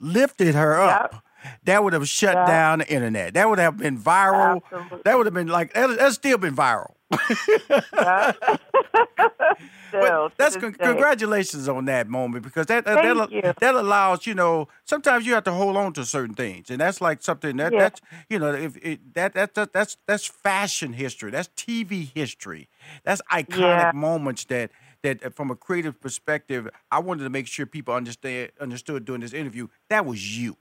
lifted 0.00 0.54
her 0.56 0.78
up, 0.78 1.12
yep 1.12 1.22
that 1.64 1.82
would 1.82 1.92
have 1.92 2.08
shut 2.08 2.34
yeah. 2.34 2.46
down 2.46 2.78
the 2.80 2.88
internet. 2.88 3.34
That 3.34 3.48
would 3.48 3.58
have 3.58 3.76
been 3.76 3.98
viral. 3.98 4.62
Absolutely. 4.64 4.98
That 5.04 5.16
would 5.16 5.26
have 5.26 5.34
been 5.34 5.48
like 5.48 5.72
that's 5.74 6.14
still 6.16 6.38
been 6.38 6.56
viral. 6.56 6.92
Still, 9.88 10.30
that's 10.36 10.56
con- 10.56 10.74
congratulations 10.74 11.66
on 11.68 11.86
that 11.86 12.08
moment 12.08 12.44
because 12.44 12.66
that 12.66 12.84
that, 12.84 13.02
that, 13.02 13.56
that 13.58 13.74
allows 13.74 14.26
you 14.26 14.34
know 14.34 14.68
sometimes 14.84 15.24
you 15.26 15.32
have 15.32 15.44
to 15.44 15.52
hold 15.52 15.76
on 15.78 15.94
to 15.94 16.04
certain 16.04 16.34
things 16.34 16.68
and 16.68 16.78
that's 16.78 17.00
like 17.00 17.22
something 17.22 17.56
that 17.56 17.72
Yeah. 17.72 17.78
that's 17.78 18.00
you 18.28 18.38
know 18.38 18.52
if 18.52 18.76
it, 18.76 19.14
that, 19.14 19.32
that 19.32 19.54
that 19.54 19.72
that's 19.72 19.96
that's 20.06 20.26
fashion 20.26 20.92
history 20.92 21.30
that's 21.30 21.48
TV 21.56 22.10
history 22.14 22.68
that's 23.04 23.22
iconic 23.32 23.58
Yeah. 23.58 23.92
moments 23.94 24.44
that 24.46 24.70
that 25.02 25.24
uh, 25.24 25.30
from 25.30 25.50
a 25.50 25.56
creative 25.56 25.98
perspective 26.00 26.68
I 26.90 26.98
wanted 26.98 27.24
to 27.24 27.30
make 27.30 27.46
sure 27.46 27.64
people 27.64 27.94
understand 27.94 28.50
understood 28.60 29.06
during 29.06 29.22
this 29.22 29.32
interview 29.32 29.68
that 29.88 30.04
was 30.04 30.38
you. 30.38 30.58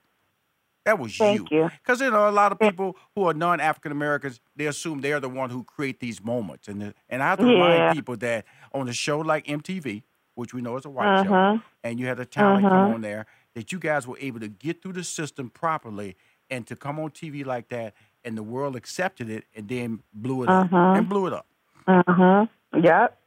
That 0.88 1.00
was 1.00 1.14
Thank 1.20 1.52
you. 1.52 1.70
Because 1.84 2.02
you 2.02 2.12
know 2.12 2.30
a 2.30 2.32
lot 2.32 2.54
of 2.54 2.60
people 2.62 2.98
who 3.16 3.26
are 3.26 3.34
non-African 3.36 3.92
Americans, 3.92 4.42
they 4.56 4.68
assume 4.68 5.02
they're 5.02 5.20
the 5.20 5.30
one 5.30 5.52
who 5.52 5.64
create 5.66 6.00
these 6.00 6.24
moments, 6.24 6.70
and 6.70 6.82
the, 6.82 6.96
and 7.10 7.22
I 7.22 7.28
have 7.28 7.40
to 7.42 7.48
Yeah. 7.48 7.54
remind 7.54 7.88
people 7.88 8.18
that 8.18 8.46
on 8.74 8.90
a 8.90 8.94
show 8.94 9.20
like 9.20 9.46
MTV, 9.48 10.04
which 10.36 10.54
we 10.54 10.62
know 10.62 10.78
is 10.78 10.86
a 10.86 10.90
white 10.90 11.18
show, 11.18 11.34
Uh-huh. 11.34 11.58
and 11.84 12.00
you 12.00 12.08
had 12.08 12.20
a 12.22 12.26
talent 12.26 12.68
Uh-huh. 12.68 12.94
on 12.94 13.02
there, 13.02 13.28
that 13.56 13.74
you 13.74 13.80
guys 13.80 14.08
were 14.08 14.18
able 14.22 14.40
to 14.40 14.48
get 14.50 14.82
through 14.82 14.94
the 14.94 15.04
system 15.04 15.50
properly, 15.52 16.16
and 16.50 16.68
to 16.68 16.76
come 16.78 17.00
on 17.00 17.12
TV 17.12 17.46
like 17.46 17.70
that, 17.70 17.94
and 18.26 18.38
the 18.38 18.44
world 18.44 18.76
accepted 18.78 19.30
it, 19.30 19.46
and 19.56 19.68
then 19.70 20.02
blew 20.14 20.44
it 20.44 20.52
up 20.52 20.70
Uh-huh. 20.74 20.96
and 20.96 21.10
blew 21.10 21.28
it 21.28 21.34
up. 21.34 21.48
Uh-huh. 21.88 22.48
Yep. 22.82 23.20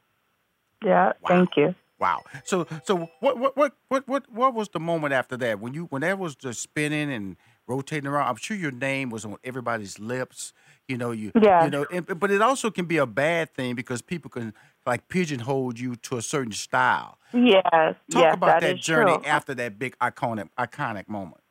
Yep. 0.85 1.17
Thank 1.27 1.57
you. 1.57 1.75
Wow. 1.99 2.23
So 2.43 2.67
so 2.83 3.09
what 3.21 3.37
what 3.39 3.57
what 3.57 3.73
what 3.89 4.07
what 4.07 4.31
what 4.31 4.53
was 4.55 4.69
the 4.69 4.79
moment 4.81 5.13
after 5.13 5.37
that 5.37 5.59
when 5.61 5.73
you 5.73 5.85
when 5.85 6.01
that 6.01 6.19
was 6.19 6.35
just 6.35 6.61
spinning 6.61 7.11
and 7.11 7.37
rotating 7.67 8.07
around? 8.07 8.27
I'm 8.27 8.35
sure 8.35 8.57
your 8.57 8.71
name 8.71 9.09
was 9.09 9.25
on 9.25 9.37
everybody's 9.43 9.99
lips. 9.99 10.53
You 10.87 10.97
know 10.97 11.11
you 11.11 11.31
Yeah. 11.41 11.63
you 11.63 11.69
know, 11.69 11.85
and, 11.91 12.19
but 12.19 12.31
it 12.31 12.41
also 12.41 12.69
can 12.71 12.85
be 12.85 12.97
a 12.97 13.05
bad 13.05 13.53
thing 13.53 13.75
because 13.75 14.01
people 14.01 14.29
can 14.29 14.53
like 14.85 15.07
pigeonhole 15.07 15.77
you 15.77 15.95
to 15.97 16.17
a 16.17 16.21
certain 16.21 16.51
style. 16.51 17.17
Yes. 17.33 17.63
Talk 17.63 17.95
yes, 18.11 18.33
about 18.33 18.61
that 18.61 18.77
journey 18.77 19.17
true. 19.17 19.25
after 19.25 19.53
that 19.55 19.79
big 19.79 19.97
iconic 19.99 20.49
iconic 20.57 21.07
moment. 21.07 21.41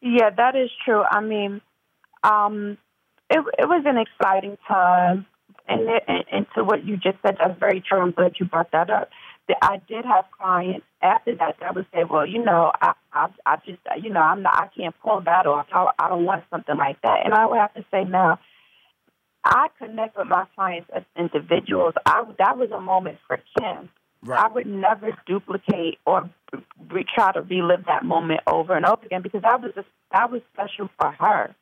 Yeah, 0.00 0.30
that 0.30 0.56
is 0.56 0.70
true. 0.84 1.02
I 1.02 1.20
mean, 1.20 1.60
um, 2.24 2.76
it 3.30 3.38
it 3.58 3.68
was 3.68 3.84
an 3.86 3.98
exciting 3.98 4.58
time, 4.68 5.26
and, 5.68 5.88
it, 5.88 6.02
and 6.08 6.24
and 6.30 6.46
to 6.54 6.64
what 6.64 6.84
you 6.84 6.96
just 6.96 7.18
said, 7.24 7.36
that's 7.38 7.58
very 7.58 7.80
true. 7.80 8.00
I'm 8.00 8.10
glad 8.10 8.34
you 8.38 8.46
brought 8.46 8.72
that 8.72 8.90
up. 8.90 9.10
That 9.48 9.58
I 9.60 9.80
did 9.88 10.04
have 10.04 10.24
clients 10.38 10.86
after 11.02 11.34
that 11.36 11.56
that 11.60 11.74
would 11.74 11.86
say, 11.92 12.04
"Well, 12.08 12.26
you 12.26 12.44
know, 12.44 12.72
I 12.80 12.92
I, 13.12 13.28
I 13.44 13.56
just 13.66 13.80
you 14.00 14.10
know 14.10 14.20
I'm 14.20 14.42
not 14.42 14.54
I 14.54 14.68
can't 14.76 14.94
pull 15.02 15.20
that 15.22 15.46
off. 15.46 15.66
I, 15.72 15.90
I 15.98 16.08
don't 16.08 16.24
want 16.24 16.44
something 16.50 16.76
like 16.76 17.00
that." 17.02 17.24
And 17.24 17.34
I 17.34 17.46
would 17.46 17.58
have 17.58 17.74
to 17.74 17.84
say, 17.90 18.04
now, 18.04 18.38
I 19.44 19.68
connect 19.78 20.16
with 20.16 20.28
my 20.28 20.46
clients 20.54 20.90
as 20.94 21.02
individuals. 21.16 21.94
I 22.06 22.22
that 22.38 22.56
was 22.56 22.70
a 22.70 22.80
moment 22.80 23.18
for 23.26 23.38
Kim. 23.58 23.88
I 24.30 24.48
would 24.48 24.66
never 24.66 25.16
duplicate 25.26 25.98
or 26.06 26.30
re- 26.90 27.04
try 27.12 27.32
to 27.32 27.42
relive 27.42 27.86
that 27.86 28.04
moment 28.04 28.40
over 28.46 28.76
and 28.76 28.86
over 28.86 29.04
again 29.04 29.22
because 29.22 29.42
that 29.42 29.60
was 29.60 29.72
a, 29.76 29.84
that 30.12 30.30
was 30.30 30.42
special 30.54 30.88
for 30.98 31.10
her, 31.10 31.54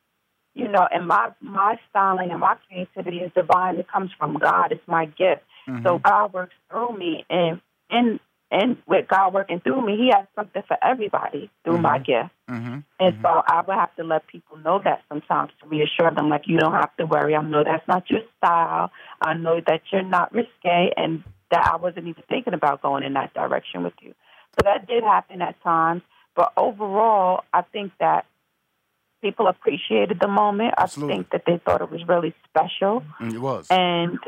you 0.55 0.69
know. 0.69 0.87
And 0.93 1.07
my 1.07 1.31
my 1.41 1.79
styling 1.89 2.31
and 2.31 2.41
my 2.41 2.57
creativity 2.69 3.19
is 3.19 3.33
divine. 3.35 3.77
It 3.77 3.89
comes 3.89 4.11
from 4.19 4.35
God. 4.35 4.73
It's 4.73 4.87
my 4.87 5.07
gift. 5.07 5.43
So 5.67 5.73
mm-hmm. 5.73 6.03
God 6.03 6.33
works 6.35 6.55
through 6.69 6.99
me, 6.99 7.25
and 7.31 7.61
and 7.90 8.20
and 8.52 8.76
with 8.87 9.06
God 9.06 9.32
working 9.32 9.61
through 9.61 9.87
me, 9.87 9.97
He 9.97 10.11
has 10.14 10.26
something 10.35 10.62
for 10.66 10.76
everybody 10.82 11.50
through 11.62 11.78
my 11.78 11.99
gift. 11.99 12.30
Mm-hmm. 12.50 12.78
And 12.99 13.18
so 13.23 13.42
I 13.47 13.62
would 13.64 13.76
have 13.76 13.94
to 13.97 14.02
let 14.02 14.26
people 14.26 14.59
know 14.59 14.80
that 14.82 15.02
sometimes 15.09 15.52
to 15.62 15.68
reassure 15.68 16.11
them, 16.11 16.28
like, 16.28 16.42
you 16.47 16.59
don't 16.59 16.73
have 16.73 16.94
to 16.97 17.06
worry. 17.06 17.37
I 17.37 17.42
know 17.42 17.62
that's 17.62 17.87
not 17.87 18.11
your 18.11 18.23
style. 18.38 18.90
I 19.20 19.35
know 19.35 19.61
that 19.68 19.82
you're 19.92 20.02
not 20.02 20.35
risque 20.35 20.92
and 20.97 21.23
that 21.52 21.70
I 21.73 21.76
wasn't 21.76 22.09
even 22.09 22.25
thinking 22.28 22.54
about 22.54 22.82
going 22.82 23.04
in 23.04 23.12
that 23.14 23.32
direction 23.35 23.85
with 23.85 23.94
you. 24.00 24.14
So 24.59 24.64
that 24.64 24.88
did 24.88 25.04
happen 25.04 25.42
at 25.42 25.62
times. 25.62 26.02
But 26.35 26.52
overall, 26.56 27.44
I 27.52 27.62
think 27.62 27.92
that 28.00 28.26
people 29.23 29.47
appreciated 29.47 30.18
the 30.20 30.28
moment. 30.28 30.75
Absolutely. 30.76 31.12
I 31.12 31.16
think 31.18 31.30
that 31.30 31.42
they 31.47 31.61
thought 31.64 31.82
it 31.82 31.90
was 31.90 32.00
really 32.09 32.35
special. 32.49 33.04
Mm, 33.20 33.35
It 33.35 33.40
was. 33.40 33.66
And 33.70 34.18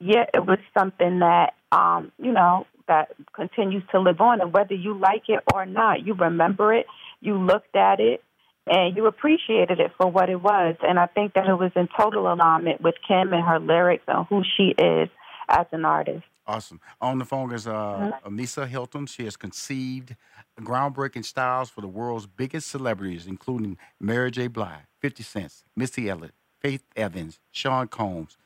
yeah, 0.00 0.24
it 0.32 0.46
was 0.46 0.58
something 0.76 1.18
that 1.18 1.54
um, 1.72 2.12
you 2.18 2.32
know 2.32 2.66
that 2.88 3.14
continues 3.32 3.82
to 3.92 4.00
live 4.00 4.20
on, 4.20 4.40
and 4.40 4.52
whether 4.52 4.74
you 4.74 4.98
like 4.98 5.24
it 5.28 5.40
or 5.54 5.64
not, 5.66 6.04
you 6.04 6.14
remember 6.14 6.74
it, 6.74 6.86
you 7.20 7.38
looked 7.38 7.76
at 7.76 8.00
it, 8.00 8.22
and 8.66 8.96
you 8.96 9.06
appreciated 9.06 9.80
it 9.80 9.92
for 9.96 10.10
what 10.10 10.28
it 10.28 10.42
was. 10.42 10.76
And 10.82 10.98
I 10.98 11.06
think 11.06 11.34
that 11.34 11.46
it 11.46 11.54
was 11.54 11.72
in 11.74 11.88
total 11.98 12.32
alignment 12.32 12.80
with 12.80 12.96
Kim 13.06 13.32
and 13.32 13.44
her 13.44 13.58
lyrics 13.58 14.04
and 14.08 14.26
who 14.26 14.42
she 14.56 14.74
is 14.78 15.08
as 15.48 15.66
an 15.72 15.84
artist. 15.84 16.24
Awesome. 16.46 16.80
On 17.00 17.18
the 17.18 17.26
phone 17.26 17.52
is 17.52 17.66
uh, 17.66 18.12
Amisa 18.24 18.66
Hylton. 18.66 19.06
She 19.06 19.24
has 19.24 19.36
conceived 19.36 20.16
groundbreaking 20.58 21.24
styles 21.24 21.68
for 21.68 21.82
the 21.82 21.88
world's 21.88 22.26
biggest 22.26 22.68
celebrities, 22.68 23.26
including 23.26 23.76
Mary 24.00 24.30
J. 24.30 24.46
Blige, 24.46 24.86
50 25.00 25.22
Cent, 25.22 25.52
Missy 25.76 26.08
Elliott, 26.08 26.34
Faith 26.60 26.84
Evans, 26.96 27.38
Sean 27.50 27.86
Combs, 27.86 28.38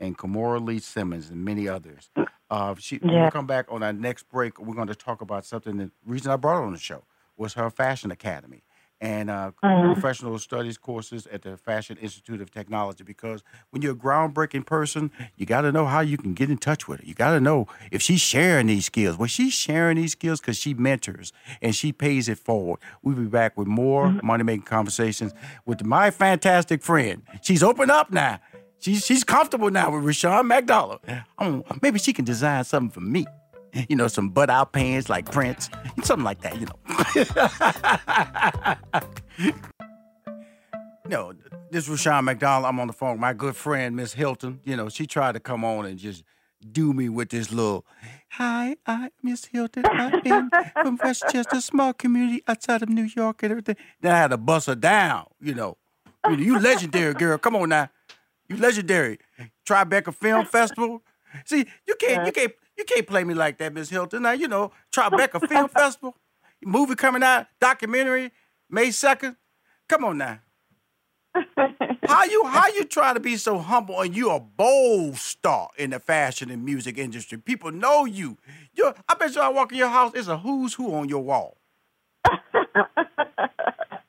and 0.00 0.18
Kimora 0.18 0.64
Lee 0.64 0.80
Simmons, 0.80 1.30
and 1.30 1.44
many 1.44 1.68
others. 1.68 2.10
Uh, 2.54 2.74
she, 2.78 2.98
When 2.98 3.12
we 3.24 3.30
come 3.30 3.46
back 3.46 3.66
on 3.68 3.82
our 3.82 3.92
next 3.92 4.28
break, 4.28 4.60
we're 4.60 4.74
going 4.76 4.86
to 4.88 4.94
talk 4.94 5.20
about 5.20 5.44
something. 5.44 5.76
The 5.76 5.90
reason 6.06 6.30
I 6.30 6.36
brought 6.36 6.56
her 6.58 6.62
on 6.62 6.72
the 6.72 6.78
show 6.78 7.02
was 7.36 7.54
her 7.54 7.68
fashion 7.68 8.12
academy 8.12 8.62
and 9.00 9.28
uh, 9.28 9.50
professional 9.92 10.38
studies 10.38 10.78
courses 10.78 11.26
at 11.26 11.42
the 11.42 11.56
Fashion 11.56 11.96
Institute 11.96 12.40
of 12.40 12.52
Technology. 12.52 13.02
Because 13.02 13.42
when 13.70 13.82
you're 13.82 13.92
a 13.92 13.96
groundbreaking 13.96 14.66
person, 14.66 15.10
you 15.36 15.46
got 15.46 15.62
to 15.62 15.72
know 15.72 15.86
how 15.86 15.98
you 16.00 16.16
can 16.16 16.32
get 16.32 16.48
in 16.48 16.56
touch 16.56 16.86
with 16.86 17.00
her. 17.00 17.06
You 17.06 17.12
got 17.12 17.32
to 17.32 17.40
know 17.40 17.66
if 17.90 18.00
she's 18.00 18.20
sharing 18.20 18.68
these 18.68 18.86
skills. 18.86 19.18
Well, 19.18 19.26
she's 19.26 19.52
sharing 19.52 19.96
these 19.96 20.12
skills 20.12 20.40
because 20.40 20.56
she 20.56 20.74
mentors 20.74 21.32
and 21.60 21.74
she 21.74 21.92
pays 21.92 22.28
it 22.28 22.38
forward. 22.38 22.78
We'll 23.02 23.16
be 23.16 23.24
back 23.26 23.58
with 23.58 23.66
more 23.66 24.12
money 24.22 24.44
making 24.44 24.62
conversations 24.66 25.34
with 25.66 25.84
my 25.84 26.12
fantastic 26.12 26.82
friend. 26.82 27.22
She's 27.42 27.64
opened 27.64 27.90
up 27.90 28.12
now. 28.12 28.38
She's 28.84 29.04
she's 29.06 29.24
comfortable 29.24 29.70
now 29.70 29.90
with 29.90 30.04
Rushion 30.04 30.46
McDonald. 30.46 31.00
Um, 31.38 31.64
maybe 31.80 31.98
she 31.98 32.12
can 32.12 32.26
design 32.26 32.64
something 32.64 32.90
for 32.90 33.00
me. 33.00 33.24
You 33.88 33.96
know, 33.96 34.08
some 34.08 34.28
butt 34.28 34.50
out 34.50 34.74
pants 34.74 35.08
like 35.08 35.32
Prince, 35.32 35.70
something 36.02 36.22
like 36.22 36.42
that. 36.42 36.60
You 36.60 36.66
know. 36.66 36.76
no, 41.08 41.32
this 41.70 41.84
is 41.84 41.88
Rushion 41.88 42.26
McDonald. 42.26 42.66
I'm 42.66 42.78
on 42.78 42.88
the 42.88 42.92
phone 42.92 43.12
with 43.12 43.20
my 43.20 43.32
good 43.32 43.56
friend 43.56 43.96
Miss 43.96 44.12
Hylton. 44.12 44.60
You 44.64 44.76
know, 44.76 44.90
she 44.90 45.06
tried 45.06 45.32
to 45.32 45.40
come 45.40 45.64
on 45.64 45.86
and 45.86 45.98
just 45.98 46.22
do 46.70 46.92
me 46.92 47.08
with 47.08 47.30
this 47.30 47.50
little, 47.50 47.86
"Hi, 48.32 48.76
I'm 48.84 49.08
Miss 49.22 49.46
Hylton. 49.46 49.86
I've 49.86 50.22
been 50.22 50.50
from 50.74 50.98
Westchester, 51.02 51.62
small 51.62 51.94
community 51.94 52.42
outside 52.46 52.82
of 52.82 52.90
New 52.90 53.08
York 53.16 53.44
and 53.44 53.50
everything." 53.50 53.76
Then 54.02 54.12
I 54.12 54.18
had 54.18 54.28
to 54.28 54.36
bust 54.36 54.66
her 54.66 54.74
down. 54.74 55.28
You, 55.40 55.54
know, 55.54 55.78
you 56.28 56.58
legendary 56.58 57.14
girl. 57.14 57.38
Come 57.38 57.56
on 57.56 57.70
now. 57.70 57.88
You 58.48 58.56
legendary. 58.56 59.18
Tribeca 59.66 60.14
Film 60.14 60.44
Festival. 60.52 61.02
See, 61.44 61.66
you 61.86 61.94
can't, 61.96 62.26
you 62.26 62.32
can't, 62.32 62.52
you 62.76 62.84
can't 62.84 63.06
play 63.06 63.24
me 63.24 63.34
like 63.34 63.58
that, 63.58 63.72
Miss 63.72 63.90
Hylton. 63.90 64.22
Now 64.22 64.32
you 64.32 64.48
know 64.48 64.72
Tribeca 64.92 65.48
Film 65.48 65.68
Festival, 65.74 66.16
movie 66.64 66.94
coming 66.94 67.22
out, 67.22 67.46
documentary, 67.60 68.30
May 68.70 68.90
second. 68.90 69.36
Come 69.88 70.04
on 70.04 70.18
now. 70.18 70.40
How 72.06 72.24
you 72.24 72.44
how 72.44 72.68
you 72.68 72.84
trying 72.84 73.14
to 73.14 73.20
be 73.20 73.36
so 73.36 73.58
humble 73.58 74.00
and 74.00 74.14
you 74.14 74.30
a 74.30 74.38
bold 74.38 75.16
star 75.16 75.70
in 75.76 75.90
the 75.90 75.98
fashion 75.98 76.50
and 76.50 76.64
music 76.64 76.96
industry? 76.98 77.38
People 77.38 77.72
know 77.72 78.04
you. 78.04 78.38
You, 78.72 78.92
I 79.08 79.14
bet 79.14 79.34
you 79.34 79.40
I 79.40 79.48
walk 79.48 79.72
in 79.72 79.78
your 79.78 79.88
house, 79.88 80.12
it's 80.14 80.28
a 80.28 80.38
who's 80.38 80.74
who 80.74 80.94
on 80.94 81.08
your 81.08 81.22
wall. 81.24 81.56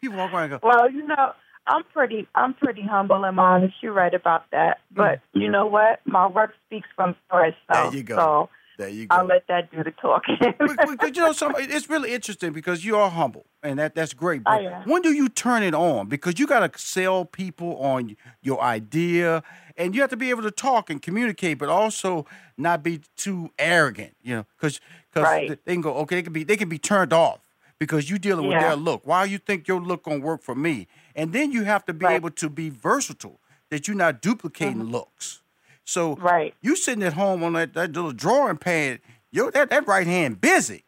People 0.01 0.17
walk 0.17 0.33
around 0.33 0.51
and 0.51 0.51
go, 0.51 0.59
Well, 0.61 0.91
you 0.91 1.07
know, 1.07 1.33
I'm 1.67 1.83
pretty 1.93 2.27
I'm 2.35 2.53
pretty 2.53 2.81
humble 2.83 3.23
and 3.23 3.39
honest. 3.39 3.75
You're 3.81 3.93
right 3.93 4.13
about 4.13 4.49
that. 4.51 4.79
But 4.91 5.21
you 5.33 5.49
know 5.49 5.65
what? 5.65 5.99
My 6.05 6.27
work 6.27 6.53
speaks 6.67 6.87
from 6.95 7.15
for 7.29 7.45
itself. 7.45 7.57
Mm. 7.69 7.91
There 7.91 7.97
you 7.97 8.03
go. 8.03 8.15
So 8.17 8.49
there 8.77 8.89
you 8.89 9.05
go. 9.07 9.15
I'll 9.15 9.25
let 9.25 9.47
that 9.47 9.71
do 9.71 9.83
the 9.83 9.91
talking. 9.91 10.35
but, 10.39 10.57
but- 10.59 10.97
but 10.99 11.15
you 11.15 11.21
know, 11.21 11.31
some 11.31 11.53
it's 11.57 11.89
really 11.89 12.13
interesting 12.13 12.51
because 12.53 12.83
you 12.85 12.97
are 12.97 13.09
humble, 13.09 13.45
and 13.63 13.79
that 13.79 13.95
that's 13.95 14.13
great. 14.13 14.43
But 14.43 14.51
I 14.51 14.59
am. 14.81 14.89
when 14.89 15.01
do 15.01 15.11
you 15.13 15.29
turn 15.29 15.63
it 15.63 15.73
on? 15.73 16.07
Because 16.07 16.39
you 16.39 16.45
got 16.45 16.71
to 16.71 16.79
sell 16.79 17.23
people 17.25 17.77
on 17.77 18.15
your 18.41 18.61
idea, 18.61 19.41
and 19.77 19.95
you 19.95 20.01
have 20.01 20.09
to 20.11 20.17
be 20.17 20.29
able 20.29 20.43
to 20.43 20.51
talk 20.51 20.89
and 20.89 21.01
communicate, 21.01 21.57
but 21.57 21.69
also 21.69 22.25
not 22.57 22.83
be 22.83 22.99
too 23.15 23.49
arrogant. 23.57 24.15
You 24.21 24.35
know, 24.35 24.45
because 24.57 24.79
Right. 25.15 25.57
they 25.65 25.73
can 25.73 25.81
go 25.81 25.93
okay, 25.99 26.17
they 26.17 26.21
can 26.23 26.33
be 26.33 26.43
they 26.43 26.57
can 26.57 26.67
be 26.69 26.77
turned 26.77 27.13
off 27.13 27.39
because 27.79 28.09
you're 28.09 28.19
dealing 28.19 28.45
with 28.47 28.55
Yeah. 28.55 28.67
their 28.67 28.75
look. 28.75 29.07
Why 29.07 29.23
you 29.23 29.37
think 29.37 29.67
your 29.69 29.79
look 29.79 30.03
gonna 30.03 30.19
work 30.19 30.43
for 30.43 30.53
me? 30.55 30.87
And 31.15 31.31
then 31.33 31.51
you 31.51 31.63
have 31.63 31.85
to 31.85 31.93
be 31.93 32.05
Right. 32.05 32.11
Mm-hmm. 32.11 32.15
able 32.25 32.31
to 32.31 32.49
be 32.49 32.69
versatile, 32.69 33.39
that 33.69 33.87
you're 33.87 33.97
not 33.97 34.21
duplicating 34.21 34.83
looks. 34.83 35.41
So 35.85 36.15
Right. 36.15 36.53
you 36.61 36.75
sitting 36.75 37.03
at 37.03 37.13
home 37.13 37.43
on 37.43 37.53
that, 37.53 37.73
that 37.73 37.91
little 37.93 38.11
drawing 38.11 38.57
pad, 38.57 38.99
yo, 39.31 39.49
that, 39.51 39.69
that 39.69 39.87
right 39.87 40.07
hand 40.07 40.41
busy. 40.41 40.83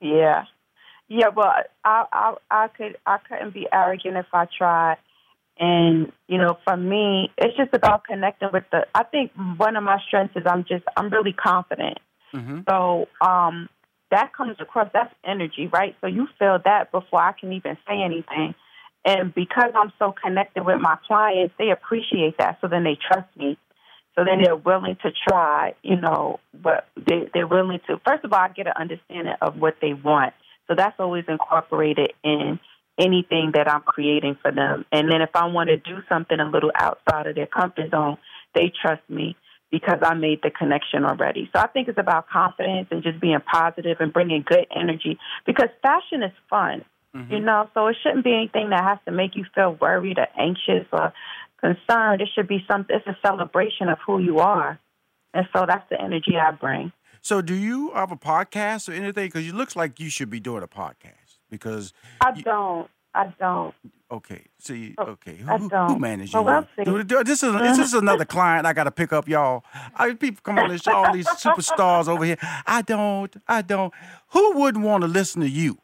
Yeah, 0.00 0.44
yeah. 1.08 1.28
Well, 1.28 1.52
I, 1.84 2.04
I, 2.12 2.34
I 2.50 2.68
could, 2.68 2.96
I 3.06 3.18
couldn't 3.18 3.52
be 3.54 3.66
arrogant 3.72 4.16
if 4.16 4.26
I 4.32 4.46
tried, 4.46 4.96
And 5.58 6.10
you 6.26 6.38
know, 6.38 6.58
for 6.64 6.76
me, 6.76 7.30
it's 7.36 7.56
just 7.56 7.74
about 7.74 8.04
connecting 8.04 8.48
with 8.52 8.64
the. 8.72 8.86
I 8.94 9.04
think 9.04 9.30
one 9.58 9.76
of 9.76 9.84
my 9.84 9.98
strengths 10.06 10.34
is 10.36 10.44
I'm 10.46 10.64
just 10.64 10.84
I'm 10.96 11.10
really 11.10 11.34
confident. 11.34 11.98
Mm-hmm. 12.34 12.60
So 12.68 13.08
um, 13.20 13.68
that 14.10 14.32
comes 14.32 14.56
across. 14.58 14.88
That's 14.94 15.12
energy, 15.24 15.66
right? 15.70 15.94
So 16.00 16.06
you 16.06 16.28
feel 16.38 16.58
that 16.64 16.90
before 16.92 17.20
I 17.20 17.32
can 17.38 17.52
even 17.52 17.76
say 17.86 18.00
anything. 18.02 18.54
And 19.04 19.34
because 19.34 19.72
I'm 19.74 19.92
so 19.98 20.12
connected 20.12 20.64
with 20.64 20.80
my 20.80 20.96
clients, 21.06 21.54
they 21.58 21.70
appreciate 21.70 22.36
that. 22.38 22.58
So 22.60 22.68
then 22.68 22.84
they 22.84 22.96
trust 22.96 23.28
me. 23.36 23.58
So 24.14 24.24
then 24.24 24.42
they're 24.42 24.56
willing 24.56 24.96
to 25.02 25.10
try, 25.28 25.74
you 25.82 25.96
know, 25.96 26.40
but 26.52 26.88
they, 26.96 27.30
they're 27.32 27.46
willing 27.46 27.80
to. 27.86 28.00
First 28.04 28.24
of 28.24 28.32
all, 28.32 28.40
I 28.40 28.48
get 28.48 28.66
an 28.66 28.74
understanding 28.76 29.34
of 29.40 29.56
what 29.56 29.76
they 29.80 29.94
want. 29.94 30.34
So 30.68 30.74
that's 30.76 30.98
always 30.98 31.24
incorporated 31.28 32.12
in 32.22 32.60
anything 32.98 33.52
that 33.54 33.68
I'm 33.70 33.80
creating 33.80 34.36
for 34.42 34.52
them. 34.52 34.84
And 34.92 35.10
then 35.10 35.22
if 35.22 35.30
I 35.34 35.46
want 35.46 35.70
to 35.70 35.76
do 35.78 36.02
something 36.08 36.38
a 36.38 36.44
little 36.44 36.72
outside 36.74 37.26
of 37.26 37.34
their 37.34 37.46
comfort 37.46 37.90
zone, 37.90 38.18
they 38.54 38.72
trust 38.82 39.02
me 39.08 39.36
because 39.70 40.00
I 40.02 40.14
made 40.14 40.40
the 40.42 40.50
connection 40.50 41.04
already. 41.04 41.48
So 41.54 41.60
I 41.60 41.68
think 41.68 41.88
it's 41.88 41.98
about 41.98 42.28
confidence 42.28 42.88
and 42.90 43.02
just 43.02 43.20
being 43.20 43.38
positive 43.40 43.98
and 44.00 44.12
bringing 44.12 44.44
good 44.46 44.66
energy 44.74 45.18
because 45.46 45.68
fashion 45.80 46.22
is 46.22 46.32
fun. 46.50 46.84
Mm-hmm. 47.16 47.32
You 47.32 47.40
know, 47.40 47.68
so 47.74 47.88
it 47.88 47.96
shouldn't 48.02 48.24
be 48.24 48.32
anything 48.32 48.70
that 48.70 48.84
has 48.84 48.98
to 49.04 49.10
make 49.10 49.34
you 49.34 49.44
feel 49.54 49.76
worried 49.80 50.18
or 50.18 50.28
anxious 50.38 50.86
or 50.92 51.12
concerned. 51.60 52.20
It 52.20 52.28
should 52.34 52.46
be 52.46 52.64
something. 52.70 52.94
It's 52.94 53.06
a 53.06 53.16
celebration 53.26 53.88
of 53.88 53.98
who 54.06 54.20
you 54.20 54.38
are, 54.38 54.78
and 55.34 55.46
so 55.54 55.66
that's 55.66 55.88
the 55.90 56.00
energy 56.00 56.36
I 56.36 56.52
bring. 56.52 56.92
So, 57.20 57.42
do 57.42 57.54
you 57.54 57.90
have 57.92 58.12
a 58.12 58.16
podcast 58.16 58.88
or 58.88 58.92
anything? 58.92 59.26
Because 59.26 59.46
it 59.46 59.54
looks 59.54 59.76
like 59.76 60.00
you 60.00 60.08
should 60.08 60.30
be 60.30 60.40
doing 60.40 60.62
a 60.62 60.68
podcast. 60.68 61.38
Because 61.50 61.92
I 62.20 62.32
you, 62.34 62.42
don't. 62.42 62.88
I 63.14 63.34
don't. 63.38 63.74
Okay. 64.10 64.44
See. 64.58 64.94
Oh, 64.96 65.04
okay. 65.04 65.36
Who, 65.36 65.50
I 65.50 65.58
don't. 65.58 65.90
who 65.90 65.98
manages 65.98 66.32
you? 66.32 66.42
Well, 66.42 66.66
this 66.78 67.42
is 67.42 67.52
this 67.54 67.78
is 67.78 67.94
another 67.94 68.24
client 68.24 68.66
I 68.66 68.72
got 68.72 68.84
to 68.84 68.90
pick 68.90 69.12
up, 69.12 69.28
y'all. 69.28 69.64
I, 69.94 70.14
people 70.14 70.40
come 70.42 70.58
on 70.58 70.70
this 70.70 70.82
show, 70.82 70.92
all 70.92 71.12
these 71.12 71.26
superstars 71.26 72.08
over 72.08 72.24
here. 72.24 72.38
I 72.66 72.82
don't. 72.82 73.34
I 73.48 73.62
don't. 73.62 73.92
Who 74.28 74.52
wouldn't 74.52 74.84
want 74.84 75.02
to 75.02 75.08
listen 75.08 75.40
to 75.42 75.50
you? 75.50 75.78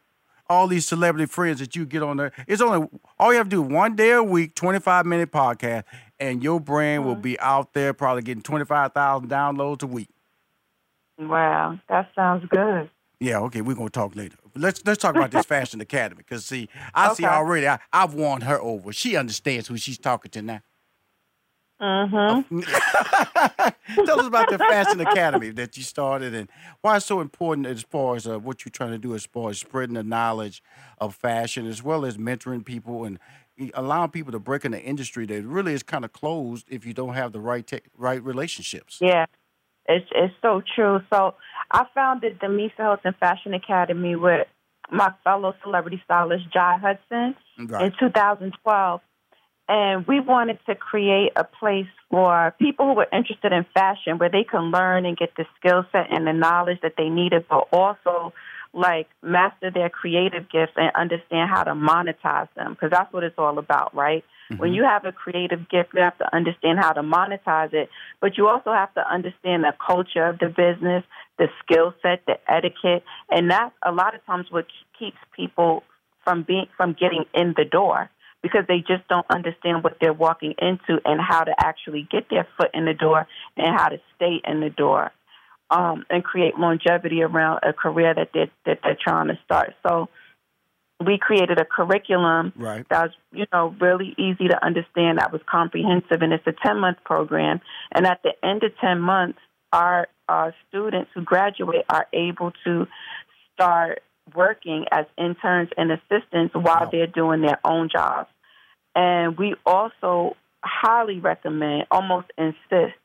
All 0.49 0.67
these 0.67 0.85
celebrity 0.85 1.25
friends 1.25 1.59
that 1.59 1.75
you 1.75 1.85
get 1.85 2.03
on 2.03 2.17
there. 2.17 2.31
It's 2.47 2.61
only 2.61 2.87
all 3.19 3.31
you 3.31 3.37
have 3.37 3.47
to 3.47 3.55
do 3.55 3.61
one 3.61 3.95
day 3.95 4.11
a 4.11 4.23
week, 4.23 4.55
25 4.55 5.05
minute 5.05 5.31
podcast, 5.31 5.83
and 6.19 6.43
your 6.43 6.59
brand 6.59 7.01
mm-hmm. 7.01 7.09
will 7.09 7.15
be 7.15 7.39
out 7.39 7.73
there 7.73 7.93
probably 7.93 8.23
getting 8.23 8.43
25,000 8.43 9.29
downloads 9.29 9.83
a 9.83 9.87
week. 9.87 10.09
Wow, 11.19 11.79
that 11.89 12.09
sounds 12.15 12.45
good. 12.49 12.89
Yeah, 13.19 13.39
okay, 13.39 13.61
we're 13.61 13.75
gonna 13.75 13.89
talk 13.89 14.15
later. 14.15 14.37
Let's 14.55 14.85
let's 14.85 15.01
talk 15.01 15.15
about 15.15 15.31
this 15.31 15.45
Fashion 15.47 15.81
Academy 15.81 16.19
because 16.19 16.45
see, 16.45 16.69
I 16.93 17.07
okay. 17.07 17.15
see 17.15 17.25
already. 17.25 17.67
I, 17.67 17.79
I've 17.91 18.13
won 18.13 18.41
her 18.41 18.61
over. 18.61 18.93
She 18.93 19.15
understands 19.15 19.67
who 19.67 19.77
she's 19.77 19.97
talking 19.97 20.29
to 20.31 20.41
now. 20.43 20.61
Mm-hmm. 21.81 22.59
Tell 24.05 24.19
us 24.19 24.25
about 24.25 24.49
the 24.49 24.57
Fashion 24.57 24.99
Academy 24.99 25.51
that 25.51 25.77
you 25.77 25.83
started 25.83 26.33
and 26.33 26.49
why 26.81 26.97
it's 26.97 27.05
so 27.05 27.21
important 27.21 27.67
as 27.67 27.83
far 27.83 28.15
as 28.15 28.27
uh, 28.27 28.39
what 28.39 28.65
you're 28.65 28.71
trying 28.71 28.91
to 28.91 28.97
do 28.97 29.13
as 29.13 29.25
far 29.25 29.51
as 29.51 29.59
spreading 29.59 29.93
the 29.93 30.03
knowledge 30.03 30.63
of 30.97 31.13
fashion 31.13 31.67
as 31.67 31.83
well 31.83 32.03
as 32.05 32.17
mentoring 32.17 32.65
people 32.65 33.05
and 33.05 33.19
allowing 33.73 34.09
people 34.09 34.31
to 34.31 34.39
break 34.39 34.65
in 34.65 34.71
the 34.71 34.81
industry 34.81 35.25
that 35.27 35.43
really 35.43 35.73
is 35.73 35.83
kind 35.83 36.03
of 36.03 36.13
closed 36.13 36.67
if 36.69 36.85
you 36.85 36.93
don't 36.93 37.13
have 37.13 37.31
the 37.31 37.39
right 37.39 37.65
te- 37.65 37.81
right 37.95 38.23
relationships. 38.23 38.97
Yeah, 39.01 39.25
it's 39.87 40.07
it's 40.15 40.33
so 40.41 40.61
true. 40.75 41.01
So 41.11 41.35
I 41.71 41.85
founded 41.93 42.39
the 42.41 42.47
Misa 42.47 42.77
Hylton 42.77 43.15
Fashion 43.19 43.53
Academy 43.53 44.15
with 44.15 44.47
my 44.91 45.11
fellow 45.23 45.53
celebrity 45.63 46.01
stylist 46.05 46.45
Jai 46.51 46.77
Hudson 46.77 47.35
right. 47.67 47.85
in 47.85 47.93
2012 47.99 49.01
and 49.67 50.07
we 50.07 50.19
wanted 50.19 50.59
to 50.65 50.75
create 50.75 51.31
a 51.35 51.43
place 51.43 51.87
for 52.09 52.53
people 52.59 52.87
who 52.87 52.93
were 52.93 53.07
interested 53.11 53.51
in 53.51 53.65
fashion 53.73 54.17
where 54.17 54.29
they 54.29 54.43
can 54.43 54.71
learn 54.71 55.05
and 55.05 55.17
get 55.17 55.35
the 55.35 55.45
skill 55.59 55.85
set 55.91 56.07
and 56.11 56.25
the 56.25 56.33
knowledge 56.33 56.79
that 56.81 56.93
they 56.97 57.09
needed, 57.09 57.45
but 57.49 57.67
also 57.71 58.33
like 58.73 59.07
master 59.21 59.71
their 59.71 59.89
creative 59.89 60.49
gifts 60.49 60.73
and 60.75 60.91
understand 60.95 61.49
how 61.49 61.63
to 61.63 61.71
monetize 61.71 62.47
them 62.55 62.73
because 62.73 62.91
that's 62.91 63.11
what 63.11 63.23
it's 63.23 63.37
all 63.37 63.57
about, 63.57 63.93
right? 63.95 64.23
Mm-hmm. 64.51 64.61
When 64.61 64.73
you 64.73 64.83
have 64.83 65.03
a 65.03 65.11
creative 65.11 65.67
gift, 65.69 65.89
you 65.93 66.01
have 66.01 66.17
to 66.19 66.35
understand 66.35 66.79
how 66.79 66.93
to 66.93 67.01
monetize 67.01 67.73
it, 67.73 67.89
but 68.21 68.37
you 68.37 68.47
also 68.47 68.71
have 68.71 68.93
to 68.93 69.01
understand 69.01 69.63
the 69.63 69.73
culture 69.85 70.25
of 70.25 70.39
the 70.39 70.47
business, 70.47 71.03
the 71.37 71.47
skill 71.63 71.93
set, 72.01 72.21
the 72.25 72.37
etiquette, 72.49 73.03
and 73.29 73.49
that's 73.51 73.73
a 73.83 73.91
lot 73.91 74.15
of 74.15 74.25
times 74.25 74.47
what 74.49 74.65
keeps 74.97 75.17
people 75.35 75.83
from 76.23 76.43
being 76.43 76.67
from 76.77 76.93
getting 76.93 77.25
in 77.33 77.53
the 77.57 77.65
door 77.65 78.09
because 78.47 78.65
they 78.67 78.79
just 78.79 79.05
don't 79.09 79.25
understand 79.29 79.83
what 79.83 79.97
they're 79.99 80.13
walking 80.13 80.55
into 80.57 81.01
and 81.03 81.19
how 81.19 81.43
to 81.43 81.53
actually 81.59 82.07
get 82.09 82.29
their 82.29 82.47
foot 82.57 82.69
in 82.73 82.85
the 82.85 82.93
door 82.93 83.27
and 83.57 83.77
how 83.77 83.89
to 83.89 83.99
stay 84.15 84.41
in 84.47 84.61
the 84.61 84.69
door 84.69 85.11
um, 85.69 86.05
and 86.09 86.23
create 86.23 86.57
longevity 86.57 87.21
around 87.21 87.59
a 87.63 87.73
career 87.73 88.13
that 88.15 88.29
they're, 88.33 88.49
that 88.65 88.79
they're 88.83 88.97
trying 89.01 89.27
to 89.27 89.37
start. 89.43 89.73
So 89.85 90.07
we 91.05 91.17
created 91.17 91.59
a 91.59 91.65
curriculum 91.65 92.53
right. 92.55 92.87
that 92.89 93.03
was, 93.03 93.11
you 93.33 93.45
know, 93.51 93.75
really 93.81 94.15
easy 94.17 94.47
to 94.47 94.65
understand, 94.65 95.19
that 95.19 95.33
was 95.33 95.41
comprehensive, 95.45 96.21
and 96.21 96.31
it's 96.31 96.47
a 96.47 96.53
10 96.65 96.79
month 96.79 96.99
program. 97.03 97.59
And 97.91 98.07
at 98.07 98.23
the 98.23 98.31
end 98.43 98.63
of 98.63 98.71
10 98.79 99.01
months, 99.01 99.39
our, 99.73 100.07
our 100.29 100.55
students 100.69 101.11
who 101.13 101.21
graduate 101.21 101.83
are 101.89 102.07
able 102.13 102.53
to 102.63 102.87
start 103.53 104.01
working 104.33 104.85
as 104.91 105.05
interns 105.17 105.69
and 105.77 105.91
assistants 105.91 106.53
while 106.53 106.81
wow. 106.81 106.89
they're 106.91 107.07
doing 107.07 107.41
their 107.41 107.59
own 107.65 107.89
jobs. 107.91 108.29
And 108.97 109.37
we 109.37 109.53
also 109.63 110.35
highly 110.63 111.19
recommend, 111.19 111.85
almost 111.91 112.31
insist, 112.35 112.97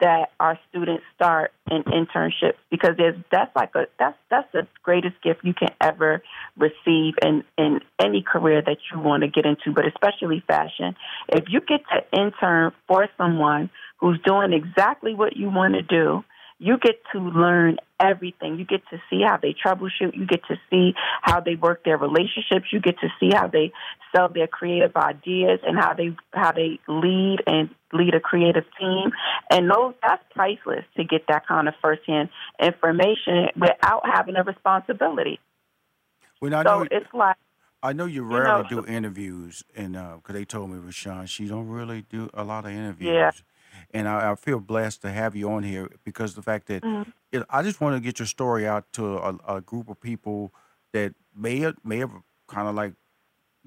that 0.00 0.30
our 0.40 0.58
students 0.68 1.04
start 1.14 1.52
an 1.70 1.82
internship 1.84 2.54
because 2.70 2.96
there's 2.98 3.16
that's 3.30 3.54
like 3.56 3.74
a 3.74 3.86
that's 3.98 4.16
that's 4.30 4.50
the 4.52 4.66
greatest 4.82 5.14
gift 5.22 5.40
you 5.42 5.54
can 5.54 5.68
ever 5.80 6.22
receive 6.56 7.14
in 7.22 7.44
in 7.56 7.80
any 7.98 8.22
career 8.22 8.62
that 8.62 8.78
you 8.92 9.00
want 9.00 9.22
to 9.22 9.28
get 9.28 9.46
into, 9.46 9.72
but 9.74 9.84
especially 9.86 10.42
fashion. 10.46 10.96
If 11.28 11.44
you 11.48 11.60
get 11.60 11.80
to 11.92 12.18
intern 12.18 12.72
for 12.86 13.08
someone 13.16 13.70
who's 13.98 14.18
doing 14.24 14.52
exactly 14.52 15.14
what 15.14 15.36
you 15.36 15.48
want 15.48 15.74
to 15.74 15.82
do 15.82 16.24
you 16.58 16.78
get 16.78 17.02
to 17.12 17.18
learn 17.18 17.76
everything. 18.00 18.58
You 18.58 18.64
get 18.64 18.82
to 18.90 18.98
see 19.10 19.22
how 19.22 19.36
they 19.36 19.54
troubleshoot. 19.54 20.14
You 20.14 20.26
get 20.26 20.40
to 20.48 20.56
see 20.70 20.94
how 21.22 21.40
they 21.40 21.54
work 21.54 21.84
their 21.84 21.98
relationships. 21.98 22.66
You 22.72 22.80
get 22.80 22.98
to 23.00 23.08
see 23.20 23.30
how 23.34 23.48
they 23.48 23.72
sell 24.14 24.28
their 24.28 24.46
creative 24.46 24.96
ideas 24.96 25.60
and 25.66 25.78
how 25.78 25.92
they 25.92 26.16
how 26.32 26.52
they 26.52 26.78
lead 26.88 27.38
and 27.46 27.68
lead 27.92 28.14
a 28.14 28.20
creative 28.20 28.64
team. 28.78 29.10
And 29.50 29.70
those 29.70 29.94
that's 30.02 30.22
priceless 30.34 30.84
to 30.96 31.04
get 31.04 31.26
that 31.28 31.46
kind 31.46 31.68
of 31.68 31.74
firsthand 31.82 32.30
information 32.62 33.48
without 33.54 34.02
having 34.04 34.36
a 34.36 34.42
responsibility. 34.42 35.38
When 36.40 36.54
I 36.54 36.62
so 36.62 36.80
know, 36.80 36.86
it's 36.90 37.12
like 37.12 37.36
I 37.82 37.92
know 37.92 38.06
you 38.06 38.22
rarely 38.22 38.66
you 38.70 38.76
know, 38.76 38.82
do 38.82 38.88
interviews, 38.90 39.62
and 39.74 39.92
because 39.92 40.20
uh, 40.30 40.32
they 40.32 40.46
told 40.46 40.70
me, 40.70 40.78
Rushion, 40.78 41.26
she 41.26 41.46
don't 41.48 41.68
really 41.68 42.02
do 42.08 42.30
a 42.32 42.44
lot 42.44 42.64
of 42.64 42.70
interviews. 42.70 43.12
Yeah 43.12 43.30
and 43.92 44.08
I, 44.08 44.32
I, 44.32 44.34
feel 44.34 44.60
blessed 44.60 45.02
to 45.02 45.10
have 45.10 45.34
you 45.34 45.50
on 45.50 45.62
here 45.62 45.90
because 46.04 46.34
the 46.34 46.42
fact 46.42 46.66
that 46.68 46.82
mm-hmm. 46.82 47.10
it, 47.32 47.42
I 47.50 47.62
just 47.62 47.80
want 47.80 47.96
to 47.96 48.00
get 48.00 48.18
your 48.18 48.26
story 48.26 48.66
out 48.66 48.92
to 48.94 49.16
a, 49.18 49.38
a 49.48 49.60
group 49.60 49.88
of 49.88 50.00
people 50.00 50.52
that 50.92 51.14
may 51.34 51.58
have, 51.60 51.76
may 51.84 51.98
have 51.98 52.10
kind 52.48 52.68
of 52.68 52.74
like 52.74 52.94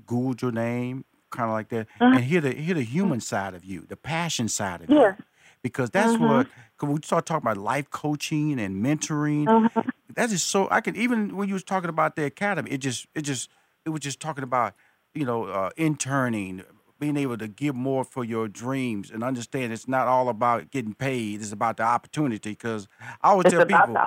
Googled 0.06 0.42
your 0.42 0.52
name, 0.52 1.06
kind 1.30 1.50
of 1.50 1.54
like 1.54 1.70
that, 1.70 1.88
mm-hmm. 2.00 2.16
and 2.18 2.24
hear 2.24 2.42
the 2.42 2.54
hear 2.54 2.76
the 2.76 2.84
human 2.84 3.22
side 3.22 3.54
of 3.54 3.64
you, 3.64 3.86
the 3.88 3.98
passion 3.98 4.48
side 4.48 4.82
of 4.82 4.90
yeah. 4.90 5.16
you, 5.18 5.24
because 5.62 5.90
that's 5.90 6.14
mm-hmm. 6.14 6.26
what. 6.26 6.48
Cause 6.78 6.90
we 6.90 7.00
start 7.04 7.26
talking 7.26 7.46
about 7.46 7.58
life 7.58 7.90
coaching 7.90 8.58
and 8.58 8.82
mentoring. 8.82 9.46
Mm-hmm. 9.46 9.90
That 10.14 10.32
is 10.32 10.42
so. 10.42 10.70
I 10.72 10.80
can 10.80 10.96
even 10.96 11.36
when 11.36 11.50
you 11.50 11.54
was 11.56 11.64
talking 11.64 11.90
about 11.90 12.16
the 12.16 12.24
academy, 12.24 12.72
it 12.72 12.78
just 12.78 13.06
it 13.14 13.24
just 13.24 13.50
it 13.86 13.90
was 13.90 14.00
just 14.00 14.22
talking 14.22 14.46
about 14.46 14.76
you 15.14 15.26
know 15.26 15.46
uh, 15.46 15.72
interning 15.76 16.64
being 17.00 17.18
able 17.18 17.38
to 17.38 17.48
give 17.48 17.76
more 17.76 18.04
for 18.04 18.24
your 18.24 18.48
dreams 18.48 19.10
and 19.10 19.24
understand 19.24 19.74
it's 19.74 19.88
not 19.88 20.08
all 20.08 20.30
about 20.30 20.70
getting 20.72 20.94
paid. 20.94 21.42
It's 21.42 21.52
about 21.52 21.78
the 21.78 21.84
opportunity. 21.84 22.52
Because 22.52 22.88
I 23.22 23.30
always 23.30 23.46
it's 23.46 23.56
tell 23.56 23.66
people, 23.66 23.98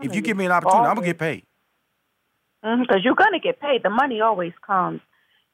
if 0.00 0.14
you 0.14 0.22
give 0.22 0.36
me 0.36 0.46
an 0.46 0.52
opportunity, 0.52 0.88
I'm 0.88 0.94
gonna 0.94 1.06
get 1.06 1.18
paid. 1.18 1.46
Because 2.62 2.78
mm-hmm, 2.80 2.98
you're 3.02 3.14
gonna 3.14 3.40
get 3.40 3.60
paid. 3.60 3.82
The 3.82 3.90
money 3.90 4.20
always 4.20 4.52
comes. 4.66 5.00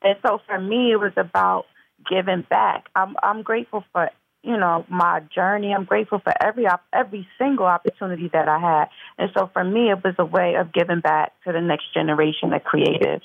And 0.03 0.17
so 0.27 0.41
for 0.47 0.61
me, 0.61 0.93
it 0.93 0.97
was 0.97 1.13
about 1.17 1.67
giving 2.09 2.45
back. 2.49 2.89
I'm 2.95 3.17
I'm 3.23 3.43
grateful 3.43 3.85
for 3.93 4.11
you 4.43 4.57
know 4.57 4.85
my 4.89 5.21
journey. 5.35 5.73
I'm 5.73 5.85
grateful 5.85 6.19
for 6.19 6.33
every 6.43 6.67
every 6.93 7.27
single 7.39 7.67
opportunity 7.67 8.29
that 8.33 8.49
I 8.49 8.59
had. 8.59 8.89
And 9.19 9.31
so 9.37 9.51
for 9.53 9.65
me, 9.65 9.91
it 9.91 10.03
was 10.05 10.15
a 10.19 10.25
way 10.25 10.57
of 10.57 10.73
giving 10.73 11.01
back 11.01 11.33
to 11.45 11.53
the 11.53 11.61
next 11.61 11.93
generation 11.95 12.53
of 12.53 12.63
creatives. 12.63 13.23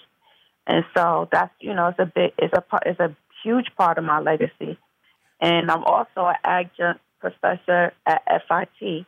And 0.67 0.83
so 0.95 1.27
that's 1.31 1.53
you 1.59 1.73
know 1.73 1.87
it's 1.87 1.99
a 1.99 2.05
big 2.05 2.33
it's 2.37 2.53
a 2.53 2.63
it's 2.85 2.99
a 2.99 3.15
huge 3.43 3.67
part 3.77 3.97
of 3.97 4.03
my 4.03 4.19
legacy. 4.19 4.77
And 5.39 5.69
I'm 5.69 5.83
also 5.83 6.25
an 6.25 6.35
adjunct 6.43 7.01
professor 7.19 7.93
at 8.05 8.23
FIT. 8.47 9.05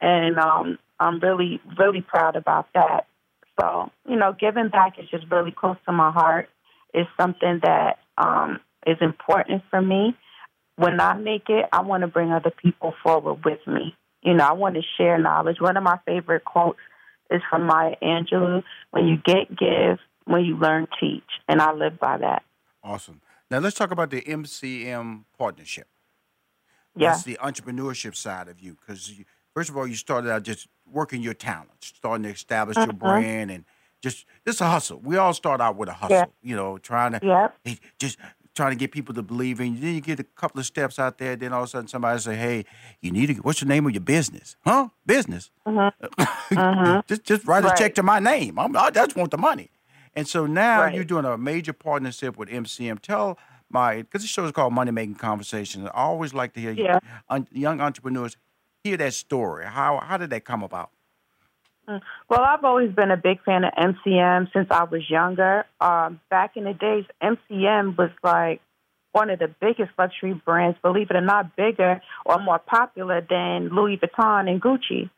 And 0.00 0.38
um, 0.38 0.78
I'm 0.98 1.20
really, 1.20 1.60
really 1.78 2.00
proud 2.00 2.36
about 2.36 2.68
that. 2.74 3.06
So, 3.60 3.90
you 4.08 4.16
know, 4.16 4.34
giving 4.38 4.68
back 4.68 4.98
is 4.98 5.08
just 5.08 5.24
really 5.30 5.52
close 5.52 5.76
to 5.86 5.92
my 5.92 6.10
heart. 6.10 6.48
It's 6.92 7.08
something 7.18 7.60
that 7.62 7.98
um, 8.18 8.60
is 8.86 8.98
important 9.00 9.62
for 9.70 9.80
me. 9.80 10.14
When 10.76 11.00
I 11.00 11.14
make 11.16 11.48
it, 11.48 11.66
I 11.72 11.82
want 11.82 12.02
to 12.02 12.06
bring 12.06 12.32
other 12.32 12.50
people 12.50 12.94
forward 13.02 13.44
with 13.44 13.60
me. 13.66 13.94
You 14.22 14.34
know, 14.34 14.44
I 14.44 14.52
want 14.52 14.74
to 14.74 14.82
share 14.98 15.18
knowledge. 15.18 15.60
One 15.60 15.76
of 15.76 15.82
my 15.82 15.98
favorite 16.04 16.44
quotes 16.44 16.78
is 17.30 17.40
from 17.48 17.66
Maya 17.66 17.94
Angelou 18.02 18.62
When 18.90 19.06
you 19.06 19.16
get, 19.16 19.48
give. 19.56 19.98
When 20.24 20.44
you 20.44 20.56
learn, 20.56 20.86
teach. 21.00 21.22
And 21.48 21.62
I 21.62 21.72
live 21.72 21.98
by 21.98 22.18
that. 22.18 22.42
Awesome. 22.82 23.20
Now 23.50 23.58
let's 23.58 23.76
talk 23.76 23.90
about 23.90 24.10
the 24.10 24.22
MCM 24.22 25.24
partnership. 25.38 25.86
Yeah. 26.96 27.10
That's 27.10 27.24
the 27.24 27.38
entrepreneurship 27.42 28.16
side 28.16 28.48
of 28.48 28.58
you. 28.60 28.74
Because 28.80 29.12
first 29.54 29.68
of 29.70 29.76
all, 29.76 29.86
you 29.86 29.94
started 29.94 30.30
out 30.30 30.42
just 30.42 30.66
working 30.90 31.22
your 31.22 31.34
talents, 31.34 31.88
starting 31.96 32.24
to 32.24 32.30
establish 32.30 32.76
your 32.76 32.84
Uh-huh. 32.88 32.92
brand 32.98 33.50
and 33.50 33.64
just 34.02 34.24
it's 34.44 34.60
a 34.60 34.68
hustle. 34.68 35.00
We 35.00 35.16
all 35.16 35.32
start 35.34 35.60
out 35.60 35.76
with 35.76 35.88
a 35.88 35.92
hustle, 35.94 36.16
Yeah. 36.16 36.24
you 36.42 36.56
know, 36.56 36.78
trying 36.78 37.12
to 37.12 37.20
Yep. 37.22 37.56
hey, 37.64 37.78
just 37.98 38.18
trying 38.54 38.70
to 38.70 38.76
get 38.76 38.90
people 38.90 39.14
to 39.14 39.22
believe 39.22 39.60
in 39.60 39.74
you. 39.74 39.80
Then 39.80 39.94
you 39.94 40.00
get 40.00 40.18
a 40.18 40.24
couple 40.24 40.58
of 40.58 40.64
steps 40.66 40.98
out 40.98 41.18
there, 41.18 41.36
then 41.36 41.52
all 41.52 41.62
of 41.62 41.68
a 41.68 41.70
sudden 41.70 41.88
somebody 41.88 42.18
say, 42.20 42.36
Hey, 42.36 42.64
you 43.00 43.10
need 43.10 43.26
to 43.26 43.34
what's 43.36 43.60
the 43.60 43.66
name 43.66 43.84
of 43.86 43.92
your 43.92 44.00
business? 44.02 44.56
Huh? 44.64 44.88
Business. 45.04 45.50
just 47.08 47.24
just 47.24 47.46
write 47.46 47.64
a 47.64 47.68
Right. 47.68 47.76
check 47.76 47.94
to 47.96 48.02
my 48.02 48.18
name. 48.18 48.58
I'm, 48.58 48.74
I 48.76 48.90
just 48.90 49.16
want 49.16 49.30
the 49.30 49.38
money. 49.38 49.70
And 50.16 50.26
so 50.26 50.46
now 50.46 50.80
Right. 50.82 50.94
you're 50.94 51.04
doing 51.04 51.26
a 51.26 51.36
major 51.36 51.72
partnership 51.74 52.36
with 52.38 52.48
MCM. 52.48 52.98
Tell 52.98 53.38
my 53.70 53.96
because 54.02 54.22
the 54.22 54.28
show 54.28 54.44
is 54.44 54.52
called 54.52 54.72
Money 54.72 54.90
Making 54.90 55.16
Conversations. 55.16 55.86
I 55.86 55.90
always 56.00 56.32
like 56.32 56.54
to 56.54 56.60
hear 56.60 56.72
Yeah. 56.72 56.98
un, 57.28 57.46
young 57.52 57.80
entrepreneurs 57.80 58.36
hear 58.82 58.96
that 58.96 59.12
story. 59.12 59.66
How 59.66 59.98
how 59.98 60.16
did 60.16 60.30
that 60.30 60.44
come 60.44 60.62
about? 60.62 60.90
Well, 62.28 62.40
I've 62.40 62.64
always 62.64 62.90
been 62.92 63.12
a 63.12 63.16
big 63.16 63.40
fan 63.44 63.62
of 63.62 63.72
MCM 63.76 64.48
since 64.52 64.66
I 64.72 64.82
was 64.84 65.08
younger. 65.08 65.64
Um, 65.80 66.18
back 66.30 66.56
in 66.56 66.64
the 66.64 66.74
days, 66.74 67.04
MCM 67.22 67.96
was 67.96 68.10
like 68.24 68.60
one 69.12 69.30
of 69.30 69.38
the 69.38 69.46
biggest 69.48 69.92
luxury 69.96 70.34
brands, 70.34 70.76
believe 70.82 71.10
it 71.10 71.16
or 71.16 71.20
not, 71.20 71.54
bigger 71.54 72.00
or 72.24 72.38
more 72.40 72.58
popular 72.58 73.20
than 73.20 73.68
Louis 73.68 73.98
Vuitton 73.98 74.50
and 74.50 74.60
Gucci. 74.60 75.10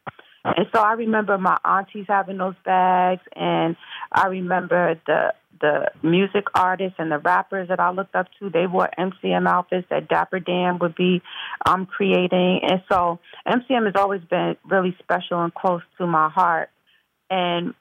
And 0.57 0.67
so 0.75 0.81
I 0.81 0.93
remember 0.93 1.39
my 1.39 1.59
aunties 1.65 2.07
having 2.09 2.39
those 2.39 2.55
bags, 2.65 3.23
and 3.35 3.77
I 4.13 4.29
remember 4.29 5.01
the 5.07 5.35
the 5.61 5.91
music 6.05 6.45
artists 6.55 6.97
and 6.99 7.11
the 7.11 7.19
rappers 7.19 7.69
that 7.69 7.81
I 7.81 7.91
looked 7.91 8.15
up 8.15 8.29
to. 8.39 8.49
They 8.49 8.67
wore 8.69 8.89
MCM 8.97 9.49
outfits 9.49 9.89
that 9.91 10.09
Dapper 10.09 10.39
Dan 10.39 10.79
would 10.79 10.95
be 10.95 11.21
um, 11.67 11.87
creating, 11.87 12.61
and 12.63 12.83
so 12.91 13.19
MCM 13.47 13.87
has 13.87 13.95
always 13.97 14.23
been 14.23 14.57
really 14.65 14.97
special 15.03 15.43
and 15.43 15.53
close 15.53 15.83
to 15.99 16.07
my 16.07 16.29
heart. 16.29 16.71
And 17.31 17.75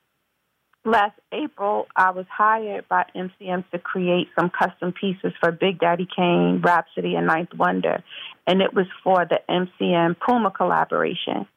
last 0.86 1.20
April, 1.32 1.88
I 1.96 2.12
was 2.12 2.26
hired 2.30 2.88
by 2.88 3.06
MCM 3.16 3.70
to 3.72 3.80
create 3.80 4.28
some 4.38 4.50
custom 4.50 4.94
pieces 4.94 5.34
for 5.40 5.52
Big 5.52 5.80
Daddy 5.80 6.08
Kane, 6.14 6.62
Rapsody, 6.64 7.16
and 7.16 7.28
Ninth 7.28 7.54
Wonder, 7.56 8.04
and 8.48 8.62
it 8.62 8.74
was 8.74 8.88
for 9.04 9.26
the 9.26 9.40
MCM 9.50 10.16
Puma 10.20 10.52
collaboration. 10.52 11.48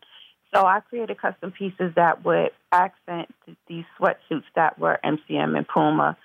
So 0.54 0.66
I 0.66 0.80
created 0.80 1.20
custom 1.20 1.52
pieces 1.52 1.92
that 1.96 2.24
would 2.24 2.50
accent 2.72 3.28
these 3.68 3.84
sweatsuits 3.98 4.44
that 4.56 4.78
were 4.78 4.98
MCM 5.04 5.56
and 5.56 5.66
Puma 5.66 6.16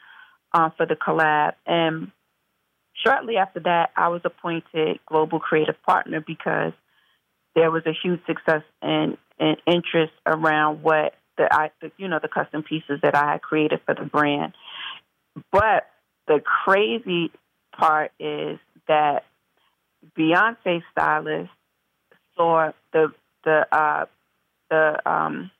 uh, 0.54 0.70
for 0.76 0.86
the 0.86 0.96
collab. 0.96 1.54
And 1.68 2.12
shortly 3.06 3.38
after 3.38 3.60
that, 3.62 3.92
I 3.96 4.08
was 4.08 4.22
appointed 4.26 5.00
global 5.06 5.40
creative 5.40 5.82
partner 5.84 6.24
because 6.26 6.74
there 7.54 7.70
was 7.70 7.84
a 7.86 7.94
huge 7.94 8.20
success 8.26 8.64
and, 8.82 9.18
and 9.40 9.58
interest 9.68 10.14
around 10.26 10.82
what 10.82 11.14
the 11.38 11.48
I, 11.52 11.70
the, 11.82 11.92
you 11.98 12.08
know, 12.08 12.20
the 12.20 12.28
custom 12.28 12.64
pieces 12.64 13.00
that 13.04 13.16
I 13.16 13.34
had 13.34 13.42
created 13.42 13.82
for 13.86 13.94
the 13.94 14.06
brand. 14.06 14.54
But 15.52 15.88
the 16.28 16.40
crazy 16.40 17.32
part 17.78 18.12
is 18.20 18.58
that 18.88 19.26
Beyonce 20.18 20.82
stylist 20.92 21.52
saw 22.36 22.72
the 22.94 23.14
the 23.44 23.66
uh, 23.72 24.06
the 24.69 25.10
um, 25.10 25.51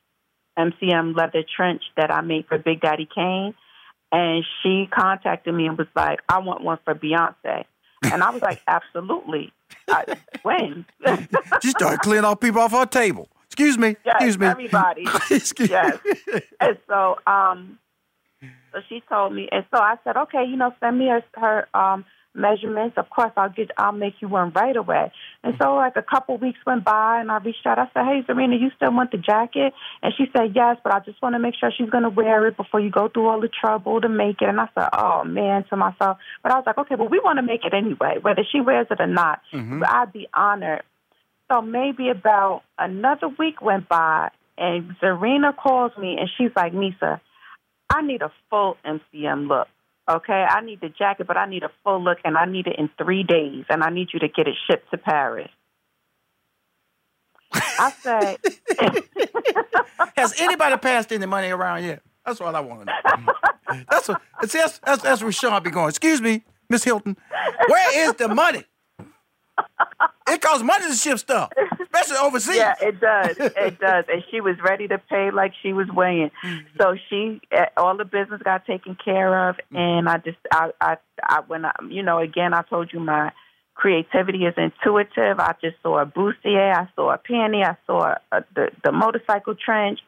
MCM 0.58 1.16
leather 1.16 1.44
trench 1.56 1.82
that 1.96 2.10
I 2.10 2.20
made 2.20 2.46
for 2.46 2.58
Big 2.58 2.80
Daddy 2.80 3.08
Kane, 3.12 3.54
and 4.12 4.44
she 4.62 4.88
contacted 4.92 5.54
me 5.54 5.66
and 5.66 5.76
was 5.76 5.88
like, 5.94 6.20
"I 6.28 6.38
want 6.38 6.62
one 6.62 6.78
for 6.84 6.94
Beyonce," 6.94 7.64
and 8.02 8.22
I 8.22 8.30
was 8.30 8.42
like, 8.42 8.60
"Absolutely." 8.68 9.52
I, 9.88 10.16
when? 10.42 10.86
She 11.62 11.70
started 11.70 12.00
clearing 12.00 12.24
off 12.24 12.40
people 12.40 12.60
off 12.60 12.72
her 12.72 12.86
table. 12.86 13.28
Excuse 13.46 13.78
me. 13.78 13.96
yes, 14.04 14.16
excuse 14.16 14.38
me. 14.38 14.46
everybody. 14.46 15.06
Excuse 15.30 15.70
yes. 15.70 15.98
And 16.60 16.76
so, 16.88 17.16
um, 17.26 17.78
so 18.72 18.80
she 18.88 19.02
told 19.08 19.32
me, 19.32 19.48
and 19.50 19.64
so 19.74 19.80
I 19.80 19.96
said, 20.04 20.16
okay, 20.16 20.44
you 20.44 20.56
know, 20.56 20.74
send 20.80 20.98
me 20.98 21.08
her, 21.08 21.22
her 21.34 21.68
um 21.74 22.04
measurements. 22.36 22.96
Of 22.96 23.10
course, 23.10 23.32
I'll 23.36 23.50
get, 23.50 23.70
I'll 23.76 23.92
make 23.92 24.14
you 24.20 24.28
one 24.28 24.52
right 24.52 24.76
away. 24.76 25.10
And 25.42 25.54
so, 25.60 25.74
like 25.74 25.96
a 25.96 26.02
couple 26.02 26.36
weeks 26.38 26.58
went 26.66 26.84
by, 26.84 27.20
and 27.20 27.30
I 27.30 27.38
reached 27.38 27.66
out. 27.66 27.78
I 27.78 27.86
said, 27.94 28.04
hey, 28.04 28.22
Zerina, 28.28 28.60
you 28.60 28.70
still 28.76 28.92
want 28.92 29.10
the 29.10 29.18
jacket? 29.18 29.72
And 30.02 30.12
she 30.16 30.24
said, 30.36 30.52
yes, 30.54 30.76
but 30.82 30.94
I 30.94 31.00
just 31.00 31.20
want 31.22 31.34
to 31.34 31.38
make 31.38 31.54
sure 31.58 31.70
she's 31.76 31.90
going 31.90 32.04
to 32.04 32.10
wear 32.10 32.46
it 32.46 32.56
before 32.56 32.80
you 32.80 32.90
go 32.90 33.08
through 33.08 33.28
all 33.28 33.40
the 33.40 33.48
trouble 33.48 34.00
to 34.00 34.08
make 34.08 34.42
it. 34.42 34.48
And 34.48 34.60
I 34.60 34.68
said, 34.74 34.88
oh 34.92 35.24
man, 35.24 35.64
to 35.70 35.76
myself. 35.76 36.18
But 36.42 36.52
I 36.52 36.56
was 36.56 36.64
like, 36.66 36.78
okay, 36.78 36.94
well, 36.96 37.08
we 37.08 37.20
want 37.20 37.38
to 37.38 37.42
make 37.42 37.64
it 37.64 37.74
anyway, 37.74 38.16
whether 38.20 38.42
she 38.50 38.60
wears 38.60 38.86
it 38.90 39.00
or 39.00 39.06
not. 39.06 39.40
Mm-hmm. 39.52 39.80
But 39.80 39.88
I'd 39.90 40.12
be 40.12 40.28
honored. 40.34 40.82
So 41.50 41.62
maybe 41.62 42.08
about 42.08 42.62
another 42.78 43.28
week 43.28 43.62
went 43.62 43.88
by, 43.88 44.30
and 44.58 44.96
Zerina 45.02 45.56
calls 45.56 45.92
me, 45.96 46.16
and 46.18 46.28
she's 46.36 46.50
like, 46.56 46.72
Misa, 46.72 47.20
I 47.88 48.02
need 48.02 48.22
a 48.22 48.32
full 48.50 48.76
MCM 48.84 49.48
look. 49.48 49.68
Okay, 50.08 50.46
I 50.48 50.60
need 50.60 50.80
the 50.80 50.88
jacket, 50.88 51.26
but 51.26 51.36
I 51.36 51.46
need 51.46 51.64
a 51.64 51.70
full 51.82 52.02
look, 52.02 52.18
and 52.24 52.38
I 52.38 52.44
need 52.44 52.68
it 52.68 52.76
in 52.78 52.88
three 52.96 53.24
days, 53.24 53.64
and 53.68 53.82
I 53.82 53.90
need 53.90 54.08
you 54.12 54.20
to 54.20 54.28
get 54.28 54.46
it 54.46 54.54
shipped 54.68 54.90
to 54.92 54.98
Paris. 54.98 55.50
I 57.52 57.92
said, 58.00 58.36
Has 60.16 60.40
anybody 60.40 60.76
passed 60.76 61.12
any 61.12 61.26
money 61.26 61.50
around 61.50 61.84
yet? 61.84 62.02
That's 62.24 62.40
all 62.40 62.54
I 62.54 62.60
want 62.60 62.80
to 62.80 62.86
know. 62.86 63.32
That's 63.90 64.08
what. 64.08 64.20
See, 64.48 64.58
that's 64.58 64.78
that's, 64.78 65.02
that's 65.02 65.22
where 65.22 65.32
Sean 65.32 65.60
be 65.62 65.70
going. 65.70 65.88
Excuse 65.88 66.20
me, 66.20 66.44
Miss 66.70 66.84
Hylton. 66.84 67.16
Where 67.68 68.08
is 68.08 68.14
the 68.14 68.28
money? 68.28 68.64
It 70.28 70.40
costs 70.40 70.62
money 70.62 70.86
to 70.88 70.94
ship 70.94 71.18
stuff, 71.18 71.50
especially 71.96 72.26
overseas. 72.26 72.56
Yeah, 72.56 72.74
it 72.80 73.00
does. 73.00 73.36
It 73.56 73.80
does. 73.80 74.04
And 74.08 74.22
she 74.30 74.40
was 74.40 74.56
ready 74.62 74.88
to 74.88 74.98
pay 74.98 75.30
like 75.30 75.52
she 75.62 75.72
was 75.72 75.88
weighing. 75.88 76.30
So 76.78 76.96
she, 77.08 77.40
eh, 77.50 77.66
all 77.76 77.96
the 77.96 78.04
business 78.04 78.40
got 78.42 78.66
taken 78.66 78.96
care 79.02 79.48
of, 79.48 79.56
and 79.72 80.08
I 80.08 80.18
just, 80.18 80.38
I, 80.52 80.70
I, 80.80 80.96
I 81.22 81.40
when 81.46 81.64
I, 81.64 81.72
you 81.88 82.02
know, 82.02 82.18
again, 82.18 82.54
I 82.54 82.62
told 82.62 82.92
you 82.92 83.00
my 83.00 83.32
creativity 83.74 84.44
is 84.44 84.54
intuitive. 84.56 85.38
I 85.38 85.54
just 85.60 85.76
saw 85.82 86.00
a 86.00 86.06
bustier, 86.06 86.74
I 86.74 86.88
saw 86.94 87.12
a 87.12 87.18
panty, 87.18 87.64
I 87.64 87.76
saw 87.86 88.14
a, 88.32 88.44
the 88.54 88.70
the 88.84 88.92
motorcycle 88.92 89.54
trench, 89.54 90.00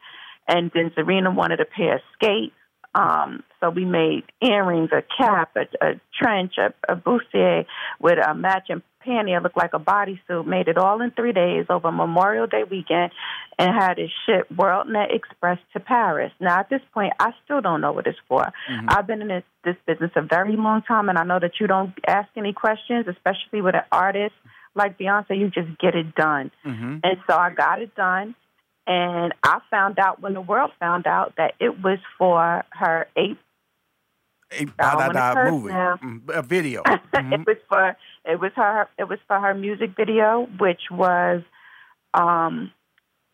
and 0.47 0.71
then 0.73 0.91
Zerina 0.91 1.33
wanted 1.33 1.59
a 1.59 1.65
pair 1.65 1.95
of 1.95 2.01
skates. 2.13 2.55
Um, 2.95 3.43
so 3.59 3.69
we 3.69 3.85
made 3.85 4.23
earrings, 4.41 4.89
a 4.91 5.03
cap, 5.17 5.55
a, 5.55 5.85
a 5.85 6.01
trench, 6.17 6.53
a, 6.57 6.73
a 6.91 6.95
bustier 6.95 7.65
with 7.99 8.17
a 8.17 8.33
matching 8.33 8.81
panty. 9.05 9.35
It 9.35 9.43
looked 9.43 9.57
like 9.57 9.73
a 9.73 9.79
bodysuit. 9.79 10.45
Made 10.45 10.67
it 10.67 10.77
all 10.77 11.01
in 11.01 11.11
three 11.11 11.33
days 11.33 11.65
over 11.69 11.91
Memorial 11.91 12.47
Day 12.47 12.63
weekend, 12.63 13.11
and 13.57 13.73
had 13.73 13.99
it 13.99 14.11
shipped 14.25 14.53
WorldNet 14.53 15.13
Express 15.13 15.59
to 15.73 15.79
Paris. 15.79 16.31
Now 16.39 16.59
at 16.59 16.69
this 16.69 16.81
point, 16.93 17.13
I 17.19 17.31
still 17.43 17.61
don't 17.61 17.81
know 17.81 17.91
what 17.91 18.07
it's 18.07 18.19
for. 18.27 18.43
Mm-hmm. 18.43 18.87
I've 18.89 19.07
been 19.07 19.21
in 19.21 19.27
this, 19.27 19.43
this 19.63 19.75
business 19.85 20.11
a 20.15 20.21
very 20.21 20.55
long 20.55 20.81
time, 20.83 21.09
and 21.09 21.17
I 21.17 21.23
know 21.23 21.39
that 21.39 21.59
you 21.59 21.67
don't 21.67 21.93
ask 22.07 22.29
any 22.37 22.53
questions, 22.53 23.07
especially 23.07 23.61
with 23.61 23.75
an 23.75 23.83
artist 23.91 24.35
like 24.75 24.97
Beyonce. 24.97 25.37
You 25.37 25.49
just 25.49 25.77
get 25.79 25.95
it 25.95 26.15
done, 26.15 26.51
mm-hmm. 26.65 26.97
and 27.03 27.17
so 27.27 27.35
I 27.35 27.51
got 27.51 27.81
it 27.81 27.95
done. 27.95 28.35
And 28.87 29.35
I 29.43 29.59
found 29.69 29.99
out 29.99 30.19
when 30.19 30.33
the 30.33 30.41
world 30.41 30.71
found 30.79 31.05
out 31.05 31.33
that 31.37 31.53
it 31.59 31.79
was 31.79 31.99
for 32.17 32.65
her 32.71 33.07
eighth 33.15 33.37
A 34.51 34.65
da, 34.65 34.95
wanna 34.95 35.13
da, 35.13 35.51
movie. 35.51 35.71
Mm, 35.73 36.29
a 36.29 36.41
video. 36.41 36.83
Mm-hmm. 37.19 37.33
it 37.33 37.47
was 37.47 37.57
for 37.67 37.97
it 38.25 38.39
was 38.39 38.51
her 38.55 38.87
it 38.97 39.03
was 39.09 39.19
for 39.27 39.39
her 39.39 39.53
music 39.53 39.91
video, 39.97 40.47
which 40.57 40.83
was 40.89 41.41
um 42.13 42.71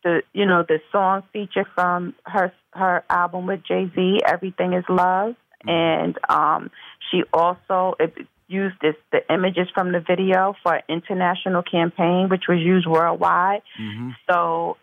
the 0.02 0.22
you 0.32 0.44
know 0.44 0.64
the 0.66 0.80
song 0.92 1.22
feature 1.32 1.64
from 1.74 2.14
her 2.24 2.52
her 2.72 3.04
album 3.08 3.46
with 3.46 3.62
Jay 3.64 3.90
Z, 3.94 4.20
Everything 4.26 4.72
Is 4.72 4.84
Love, 4.88 5.34
Mm-hmm. 5.64 5.70
and 5.70 6.18
um 6.28 6.70
she 7.10 7.22
also 7.32 7.94
it 7.98 8.12
used 8.48 8.76
this 8.82 8.94
the 9.10 9.20
images 9.32 9.68
from 9.74 9.92
the 9.92 10.00
video 10.00 10.54
for 10.62 10.74
an 10.76 10.82
international 10.88 11.62
campaign, 11.62 12.28
which 12.28 12.44
was 12.48 12.58
used 12.60 12.86
worldwide. 12.86 13.62
Mm-hmm. 13.80 14.10
So 14.28 14.76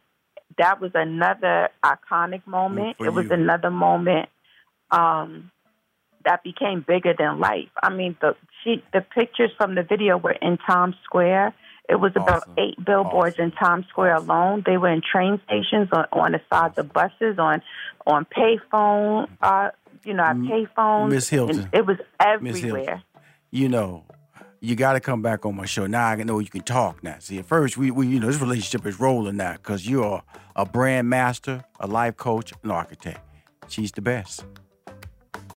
that 0.57 0.81
was 0.81 0.91
another 0.95 1.69
iconic 1.83 2.45
moment. 2.47 2.97
for 2.97 3.05
it 3.05 3.13
was 3.13 3.25
you. 3.25 3.31
another 3.33 3.69
moment 3.69 4.29
um, 4.91 5.51
that 6.25 6.43
became 6.43 6.83
bigger 6.87 7.13
than 7.17 7.39
life. 7.39 7.69
I 7.81 7.89
mean, 7.89 8.15
the 8.21 8.35
she, 8.63 8.83
the 8.93 9.01
pictures 9.01 9.51
from 9.57 9.75
the 9.75 9.83
video 9.83 10.17
were 10.17 10.31
in 10.41 10.57
Times 10.57 10.95
Square. 11.03 11.53
It 11.89 11.95
was 11.95 12.13
about 12.15 12.47
eight 12.57 12.83
billboards 12.83 13.35
in 13.39 13.51
Times 13.51 13.85
Square 13.89 14.15
alone. 14.15 14.63
They 14.65 14.77
were 14.77 14.89
in 14.89 15.01
train 15.01 15.41
stations, 15.45 15.89
on, 15.91 16.05
on 16.13 16.31
the 16.31 16.41
sides 16.51 16.77
of 16.77 16.93
buses, 16.93 17.37
on 17.37 17.61
on 18.07 18.25
payphone, 18.25 19.27
uh, 19.41 19.71
you 20.03 20.13
know, 20.13 20.23
payphones. 20.23 21.09
Miss 21.09 21.29
Hylton. 21.29 21.59
And 21.59 21.69
It 21.73 21.85
was 21.85 21.97
Miss 22.41 22.59
Hylton. 22.59 22.79
everywhere. 22.79 23.03
you 23.51 23.67
know, 23.67 24.05
you 24.61 24.77
got 24.77 24.93
to 24.93 25.01
come 25.01 25.21
back 25.21 25.45
on 25.45 25.55
my 25.55 25.65
show. 25.65 25.85
Now 25.85 26.07
I 26.07 26.15
know 26.23 26.39
you 26.39 26.49
can 26.49 26.61
talk 26.61 27.03
now. 27.03 27.17
See, 27.19 27.37
at 27.37 27.45
first, 27.45 27.77
we, 27.77 27.91
we 27.91 28.07
you 28.07 28.19
know, 28.21 28.27
this 28.27 28.39
relationship 28.39 28.85
is 28.85 28.97
rolling 28.99 29.35
now 29.35 29.53
because 29.53 29.85
you're 29.87 30.23
a 30.55 30.65
brand 30.65 31.09
master, 31.09 31.65
a 31.81 31.87
life 31.87 32.15
coach, 32.15 32.53
an 32.63 32.71
architect. 32.71 33.19
She's 33.67 33.91
the 33.91 34.01
best. 34.01 34.45